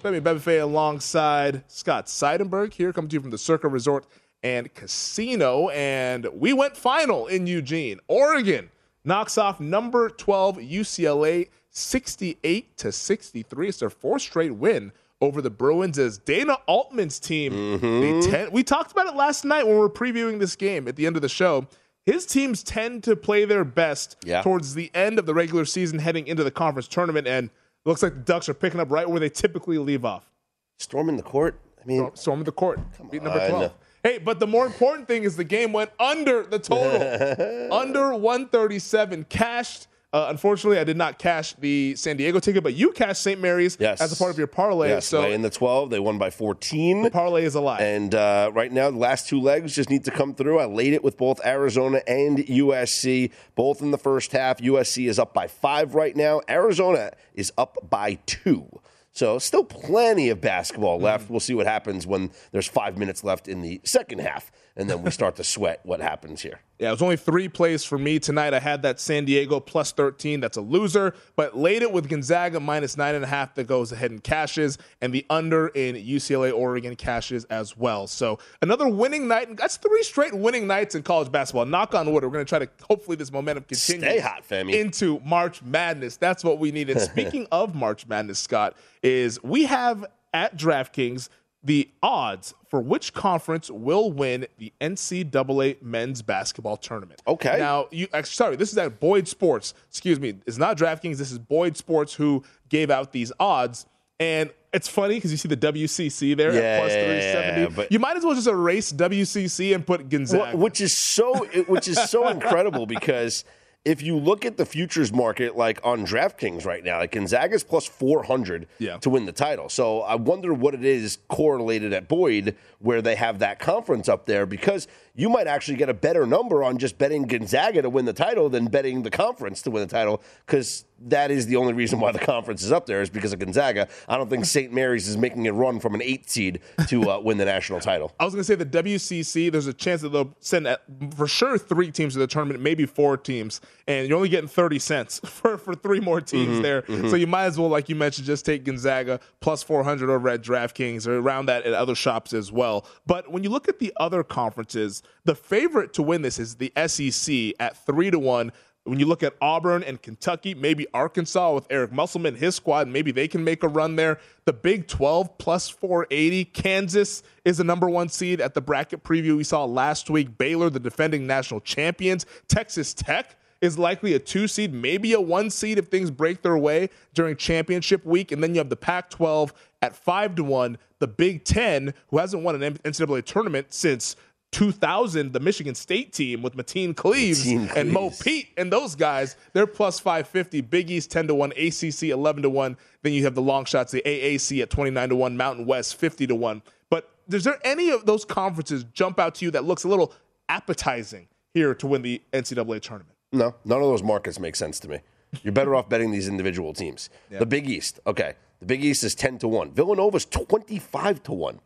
[0.00, 4.06] Femi Abebefe alongside Scott Seidenberg here, coming to you from the Circa Resort
[4.42, 5.68] and Casino.
[5.68, 8.00] And we went final in Eugene.
[8.08, 8.70] Oregon
[9.04, 13.68] knocks off number 12 UCLA 68 to 63.
[13.68, 17.52] It's their fourth straight win over the Bruins as Dana Altman's team.
[17.52, 18.30] They mm-hmm.
[18.30, 21.06] ten, we talked about it last night when we were previewing this game at the
[21.06, 21.66] end of the show.
[22.06, 24.40] His teams tend to play their best Yeah.
[24.40, 27.26] towards the end of the regular season heading into the conference tournament.
[27.26, 27.50] And
[27.84, 30.30] it looks like the Ducks are picking up right where they typically leave off.
[30.78, 31.60] Storming the court.
[31.82, 32.78] I mean, Storm of the court.
[33.10, 33.50] Beat number on.
[33.50, 33.72] 12.
[34.02, 37.72] Hey, but the more important thing is the game went under the total.
[37.72, 39.86] under 137 cashed.
[40.12, 43.40] Uh, unfortunately, I did not cash the San Diego ticket, but you cashed St.
[43.40, 44.00] Mary's yes.
[44.00, 44.88] as a part of your parlay.
[44.88, 47.02] Yes, so in the 12, they won by 14.
[47.02, 47.80] The parlay is alive.
[47.80, 50.58] And uh, right now, the last two legs just need to come through.
[50.58, 54.58] I laid it with both Arizona and USC, both in the first half.
[54.58, 56.40] USC is up by five right now.
[56.48, 58.80] Arizona is up by two.
[59.12, 61.30] So still plenty of basketball left.
[61.30, 65.02] We'll see what happens when there's five minutes left in the second half, and then
[65.02, 66.60] we start to sweat what happens here.
[66.78, 68.54] Yeah, it was only three plays for me tonight.
[68.54, 70.40] I had that San Diego plus 13.
[70.40, 73.92] That's a loser, but laid it with Gonzaga minus nine and a half that goes
[73.92, 78.06] ahead and cashes, and the under in UCLA Oregon cashes as well.
[78.06, 79.54] So another winning night.
[79.58, 81.66] That's three straight winning nights in college basketball.
[81.66, 82.24] Knock on wood.
[82.24, 84.74] We're going to try to hopefully this momentum continues Stay hot, Femi.
[84.74, 86.16] into March Madness.
[86.16, 86.88] That's what we need.
[86.88, 91.28] And speaking of March Madness, Scott, is we have at DraftKings
[91.62, 97.20] the odds for which conference will win the NCAA men's basketball tournament.
[97.26, 97.58] Okay.
[97.58, 99.74] Now, you actually, sorry, this is at Boyd Sports.
[99.88, 101.18] Excuse me, it's not DraftKings.
[101.18, 103.86] This is Boyd Sports who gave out these odds.
[104.18, 107.60] And it's funny because you see the WCC there Yeah, at yeah, 370.
[107.62, 110.56] yeah, but- you might as well just erase WCC and put Gonzaga.
[110.56, 113.44] Wh- which is so which is so incredible because
[113.84, 117.86] if you look at the futures market like on DraftKings right now, like Gonzaga's plus
[117.86, 118.98] 400 Yeah.
[118.98, 119.70] to win the title.
[119.70, 124.26] So I wonder what it is correlated at Boyd where they have that conference up
[124.26, 128.04] there because you might actually get a better number on just betting Gonzaga to win
[128.04, 131.72] the title than betting the conference to win the title because that is the only
[131.72, 133.88] reason why the conference is up there is because of Gonzaga.
[134.08, 134.72] I don't think St.
[134.72, 138.12] Mary's is making a run from an eight seed to uh, win the national title.
[138.20, 140.82] I was going to say the WCC, there's a chance that they'll send at,
[141.16, 144.78] for sure three teams to the tournament, maybe four teams, and you're only getting 30
[144.78, 146.84] cents for, for three more teams there.
[146.86, 150.42] So you might as well, like you mentioned, just take Gonzaga plus 400 over at
[150.42, 152.86] DraftKings or around that at other shops as well.
[153.06, 156.72] But when you look at the other conferences, the favorite to win this is the
[156.86, 158.52] SEC at three to one.
[158.90, 163.12] When you look at Auburn and Kentucky, maybe Arkansas with Eric Musselman, his squad, maybe
[163.12, 164.18] they can make a run there.
[164.46, 166.46] The Big 12 plus 480.
[166.46, 170.36] Kansas is the number one seed at the bracket preview we saw last week.
[170.36, 172.26] Baylor, the defending national champions.
[172.48, 176.58] Texas Tech is likely a two seed, maybe a one seed if things break their
[176.58, 178.32] way during championship week.
[178.32, 180.78] And then you have the Pac 12 at five to one.
[180.98, 184.16] The Big 10, who hasn't won an NCAA tournament since
[184.52, 189.36] 2000, the Michigan State team with Mateen Cleaves Mateen and Mo Pete and those guys,
[189.52, 190.60] they're plus 550.
[190.62, 192.76] Big East 10 to 1, ACC 11 to 1.
[193.02, 196.26] Then you have the long shots, the AAC at 29 to 1, Mountain West 50
[196.26, 196.62] to 1.
[196.88, 200.12] But is there any of those conferences jump out to you that looks a little
[200.48, 203.16] appetizing here to win the NCAA tournament?
[203.32, 204.98] No, none of those markets make sense to me.
[205.42, 207.08] You're better off betting these individual teams.
[207.30, 208.34] The Big East, okay.
[208.58, 209.72] The Big East is 10 to 1.
[209.72, 211.60] Villanova's 25 to 1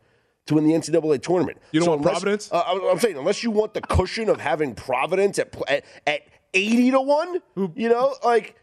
[0.47, 1.57] to win the NCAA tournament.
[1.71, 2.51] You don't want unless- Providence?
[2.51, 6.21] Uh, I'm saying, unless you want the cushion of having Providence at, at, at
[6.53, 7.41] 80 to 1,
[7.75, 8.55] you know, like,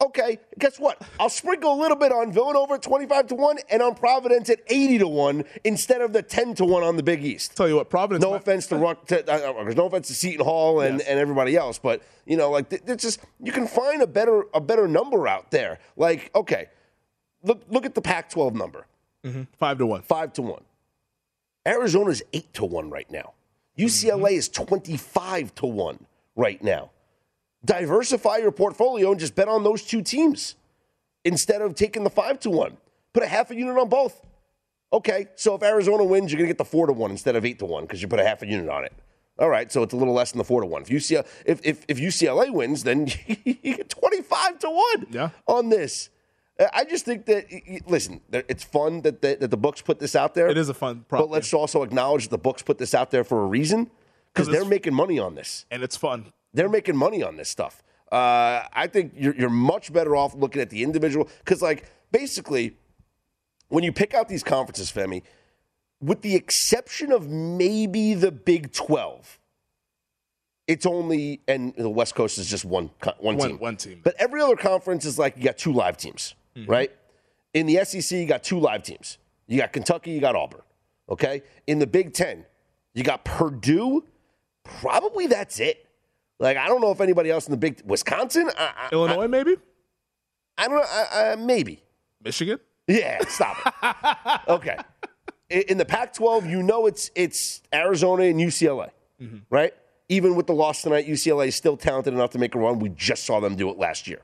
[0.00, 1.02] okay, guess what?
[1.18, 4.60] I'll sprinkle a little bit on Villanova at 25 to 1 and on Providence at
[4.68, 7.56] 80 to 1 instead of the 10 to 1 on the Big East.
[7.56, 8.22] Tell you what, Providence.
[8.22, 11.08] No might- offense to, Ruck, to uh, uh, no offense to Seton Hall and, Yes.
[11.08, 14.60] and everybody else, but you know, like it's just you can find a better a
[14.60, 15.78] better number out there.
[15.96, 16.66] Like, okay,
[17.42, 18.86] look look at the Pac-12 number,
[19.58, 20.02] five to one.
[20.02, 20.42] five to
[21.66, 21.74] one.
[21.74, 23.32] Arizona's eight to one right now.
[23.78, 23.86] Mm-hmm.
[23.86, 26.90] UCLA is twenty-five to one right now.
[27.64, 30.54] Diversify your portfolio and just bet on those two teams
[31.24, 32.76] instead of taking the five to one.
[33.12, 34.24] Put a half a unit on both.
[34.92, 37.44] Okay, so if Arizona wins, you're going to get the four to one instead of
[37.44, 38.92] eight to one because you put a half a unit on it.
[39.38, 40.82] All right, so it's a little less than the four to one.
[40.82, 43.08] If UCLA, if, if, if UCLA wins, then
[43.44, 45.30] you get 25 to one Yeah.
[45.46, 46.08] on this.
[46.72, 47.46] I just think that,
[47.86, 50.48] listen, it's fun that the, that the books put this out there.
[50.48, 53.10] It is a fun prop, But let's also acknowledge that the books put this out
[53.10, 53.90] there for a reason
[54.32, 55.66] because they're making money on this.
[55.70, 56.32] and it's fun.
[56.54, 57.82] They're making money on this stuff.
[58.10, 62.76] Uh, I think you're, you're much better off looking at the individual because, like, basically,
[63.68, 65.22] when you pick out these conferences, Femi,
[66.00, 69.38] with the exception of maybe the Big 12,
[70.68, 73.58] it's only, and the West Coast is just one, one, One- team.
[73.58, 74.00] one team.
[74.02, 76.70] But every other conference is like you got two live teams, Mm-hmm.
[76.70, 76.92] right?
[77.54, 79.18] In the SEC, you got two live teams.
[79.46, 80.62] You got Kentucky, you got Auburn.
[81.08, 81.42] Okay?
[81.66, 82.44] In the Big Ten,
[82.94, 84.04] you got Purdue.
[84.64, 85.86] Probably that's it.
[86.38, 88.50] Like, I don't know if anybody else in the Big Wisconsin.
[88.58, 89.56] I, I, Illinois, maybe?
[90.58, 90.84] I don't know.
[90.88, 91.82] I, I, maybe.
[92.22, 92.58] Michigan?
[92.88, 94.40] Yeah, stop it.
[94.48, 94.76] okay.
[95.48, 98.90] In in the Pac-12, you know it's it's Arizona and UCLA,
[99.20, 99.38] mm-hmm.
[99.50, 99.72] right?
[100.08, 102.78] Even with the loss tonight, UCLA is still talented enough to make a run.
[102.78, 104.20] We just saw them do it last year.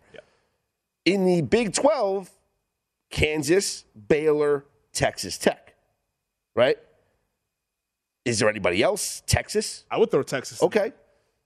[1.05, 2.31] In the Big 12,
[3.11, 5.75] Kansas, Baylor, Texas Tech,
[6.55, 6.79] right?
[8.25, 9.23] Is there anybody else?
[9.27, 9.85] Texas?
[9.91, 10.63] I would throw Texas.
[10.63, 10.93] Okay.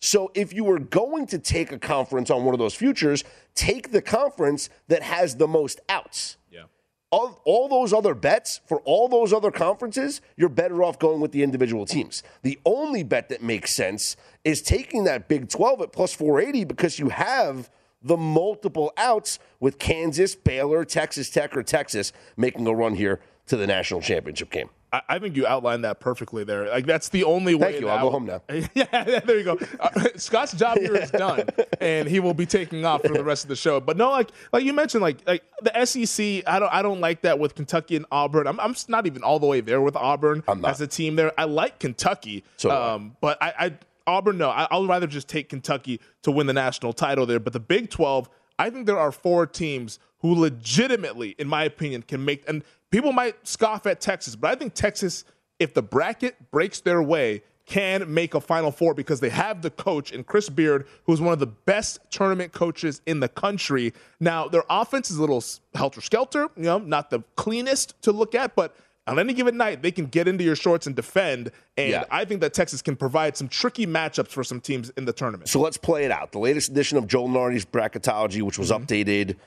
[0.00, 3.92] So if you were going to take a conference on one of those futures, take
[3.92, 6.36] the conference that has the most outs.
[6.50, 6.64] Yeah.
[7.11, 11.32] All, all those other bets for all those other conferences, you're better off going with
[11.32, 12.22] the individual teams.
[12.42, 16.98] The only bet that makes sense is taking that Big 12 at plus 480 because
[16.98, 17.70] you have
[18.03, 23.57] the multiple outs with Kansas, Baylor, Texas Tech, or Texas making a run here to
[23.57, 24.68] the national championship game.
[24.92, 26.68] I, I think you outlined that perfectly there.
[26.68, 27.72] Like that's the only way.
[27.72, 27.88] Thank you.
[27.88, 28.42] I'll go home now.
[28.74, 29.59] yeah, there you go.
[29.80, 31.44] Uh, Scott's job here is done,
[31.80, 33.80] and he will be taking off for the rest of the show.
[33.80, 37.22] But no, like like you mentioned, like like the SEC, I don't I don't like
[37.22, 38.47] that with Kentucky and Auburn.
[38.47, 40.70] I'm I'm not even all the way there with Auburn I'm not.
[40.70, 41.32] as a team there.
[41.38, 43.72] I like Kentucky, So um, but I, I
[44.07, 47.40] Auburn no, I, I'll rather just take Kentucky to win the national title there.
[47.40, 48.28] But the Big Twelve,
[48.59, 53.12] I think there are four teams who legitimately, in my opinion, can make and people
[53.12, 55.24] might scoff at Texas, but I think Texas,
[55.59, 59.70] if the bracket breaks their way, can make a Final Four because they have the
[59.70, 63.92] coach and Chris Beard, who's one of the best tournament coaches in the country.
[64.20, 65.42] Now, their offense is a little
[65.74, 68.76] helter skelter, you know, not the cleanest to look at, but
[69.07, 71.50] on any given night, they can get into your shorts and defend.
[71.76, 72.04] And Yeah.
[72.11, 75.48] I think that Texas can provide some tricky matchups for some teams in the tournament.
[75.48, 76.32] So let's play it out.
[76.32, 79.38] The latest edition of Joe Lunardi's bracketology, which was updated Mm-hmm.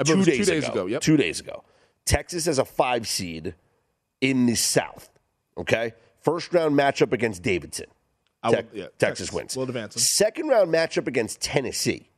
[0.00, 0.72] I two was days, two days ago.
[0.72, 1.00] ago, yep.
[1.00, 1.64] Two days ago.
[2.04, 3.54] Texas as a five seed
[4.20, 5.10] in the South.
[5.56, 5.92] Okay,
[6.22, 7.86] first round matchup against Davidson.
[8.44, 9.32] Te- would- yeah, Texas, Texas.
[9.32, 9.56] wins.
[9.56, 10.02] We'll advance them.
[10.02, 12.08] Second round matchup against Tennessee.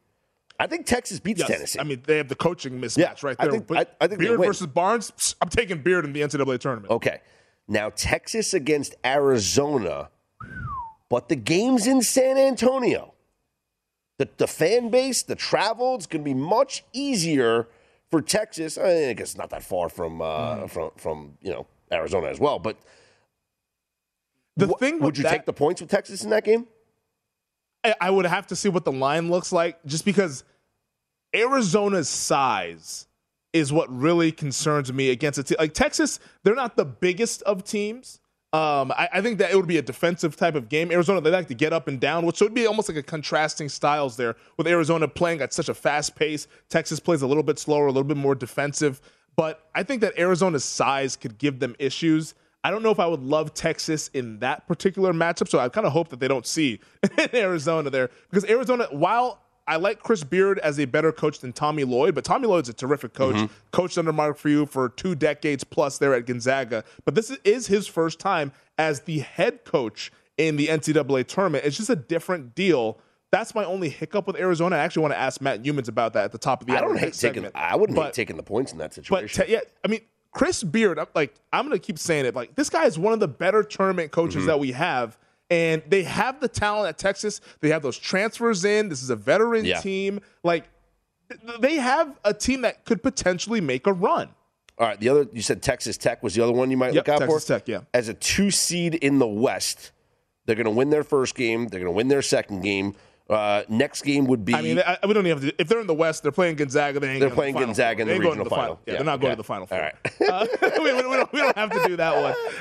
[0.61, 1.49] I think Texas beats Yes.
[1.49, 1.79] Tennessee.
[1.81, 3.53] I mean, they have the coaching mismatch Yeah, right I there.
[3.53, 6.91] think- But I- I think Beard versus Barnes, I'm taking Beard in the NCAA tournament.
[6.93, 7.21] Okay.
[7.67, 10.11] Now Texas against Arizona,
[11.09, 13.15] but the game's in San Antonio.
[14.19, 17.69] The, the fan base, the travel, it's going to be much easier
[18.11, 18.77] for Texas.
[18.77, 22.59] I guess it's not that far from uh, from from you know Arizona as well.
[22.59, 22.77] But
[24.57, 26.67] The wh- thing would you that, take the points with Texas in that game?
[27.83, 30.45] I, I would have to see what the line looks like, just because
[31.35, 33.07] Arizona's size
[33.53, 36.21] is what really concerns me against a team like Texas.
[36.45, 38.21] They're not the biggest of teams.
[38.53, 40.91] Um, I, I think that it would be a defensive type of game.
[40.91, 43.69] Arizona, they like to get up and down, which would be almost like a contrasting
[43.69, 44.35] styles there.
[44.57, 47.93] With Arizona playing at such a fast pace, Texas plays a little bit slower, a
[47.93, 49.01] little bit more defensive.
[49.37, 52.35] But I think that Arizona's size could give them issues.
[52.65, 55.87] I don't know if I would love Texas in that particular matchup, so I kind
[55.87, 56.81] of hope that they don't see
[57.35, 59.41] Arizona there because Arizona, while
[59.71, 62.73] I like Chris Beard as a better coach than Tommy Lloyd, but Tommy Lloyd's a
[62.73, 63.49] terrific coach.
[63.71, 66.85] Coached under Mark Few for two decades plus there at Gonzaga.
[67.05, 71.65] But this is his first time as the head coach in the NCAA tournament.
[71.65, 72.99] It's just a different deal.
[73.31, 74.75] That's my only hiccup with Arizona.
[74.75, 76.81] I actually want to ask Matt Youmans about that at the top of the I
[76.81, 77.43] don't hate taking.
[77.45, 77.55] segment.
[77.55, 79.47] I wouldn't hate taking the points in that but situation.
[79.47, 80.01] te- yeah, I mean,
[80.33, 82.35] Chris Beard, I'm like, I'm gonna keep saying it.
[82.35, 84.47] Like, this guy is one of the better tournament coaches Mm-hmm.
[84.47, 85.17] that we have,
[85.51, 87.41] and they have the talent at Texas.
[87.61, 88.89] They have those transfers in.
[88.89, 89.81] This is a veteran Yeah.
[89.81, 90.21] team.
[90.45, 90.69] Like,
[91.59, 94.29] they have a team that could potentially make a run.
[94.79, 97.07] All right, the other you said Texas Tech was the other one you might Yep,
[97.07, 97.27] look out for.
[97.27, 97.59] Texas for.
[97.59, 97.81] Tech, yeah.
[97.93, 99.91] As a two seed in the West,
[100.47, 101.69] they're going to win their first game.
[101.69, 102.95] They're going to win their second game.
[103.31, 104.55] Uh, next game would be.
[104.55, 105.61] I mean, I, we don't even have to.
[105.61, 106.99] If they're in the West, they're playing Gonzaga.
[106.99, 108.81] They ain't They're playing the Final Gonzaga in the regional to the final.
[108.87, 109.37] Yeah, Yeah, they're not going okay.
[109.37, 109.63] to the final.
[109.63, 109.79] All Four.
[109.79, 109.95] right.
[110.29, 110.47] Uh,
[110.83, 112.15] we, we don't, we don't have to do that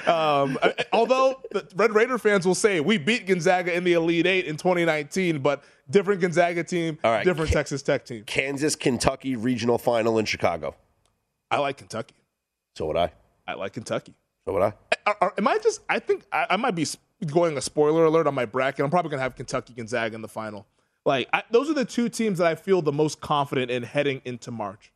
[0.05, 0.13] one.
[0.15, 4.28] Um, I- although the Red Raider fans will say we beat Gonzaga in the Elite
[4.28, 7.26] Eight in 2019, but different Gonzaga team, All right.
[7.26, 8.24] different Ca- Texas Tech team.
[8.26, 10.76] Kansas Kentucky regional final in Chicago.
[11.49, 12.13] I like Kentucky.
[12.76, 13.11] So would I.
[13.47, 14.13] I like Kentucky.
[14.45, 14.74] So would I.
[15.20, 15.82] Are, am I just?
[15.89, 16.86] I think I, I might be
[17.28, 18.84] going a spoiler alert on my bracket.
[18.84, 20.65] I'm probably gonna have Kentucky Gonzaga in the final.
[21.05, 24.22] Like I, those are the two teams that I feel the most confident in heading
[24.26, 24.91] into March.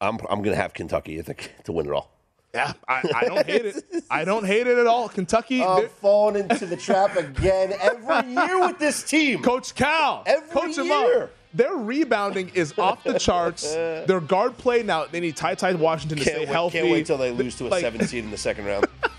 [0.00, 1.18] I'm I'm gonna have Kentucky.
[1.18, 2.10] I think to win it all.
[2.54, 3.84] Yeah, I, I don't hate it.
[4.10, 5.10] I don't hate it at all.
[5.10, 9.42] Kentucky, I'm falling into the trap again every year with this team.
[9.42, 11.24] Coach Cal, Every coach him year.
[11.24, 11.30] up.
[11.52, 13.74] Their rebounding is off the charts.
[13.74, 15.04] Their guard play now.
[15.06, 16.78] They need TyTy Washington to Can't stay wait, healthy.
[16.78, 18.86] can't wait till they lose to a Like, seven seed in the second round.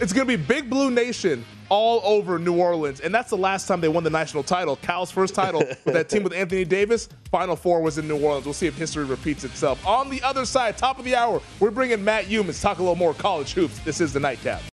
[0.00, 3.00] It's going to be Big Blue Nation all over New Orleans.
[3.00, 4.76] And that's the last time they won the national title.
[4.76, 7.08] Cal's first title with that team with Anthony Davis.
[7.30, 8.44] Final four was in New Orleans.
[8.44, 9.84] We'll see if history repeats itself.
[9.86, 12.96] On the other side, top of the hour, we're bringing Matt Youmans, talk a little
[12.96, 13.78] more college hoops.
[13.80, 14.62] This is the Nightcap.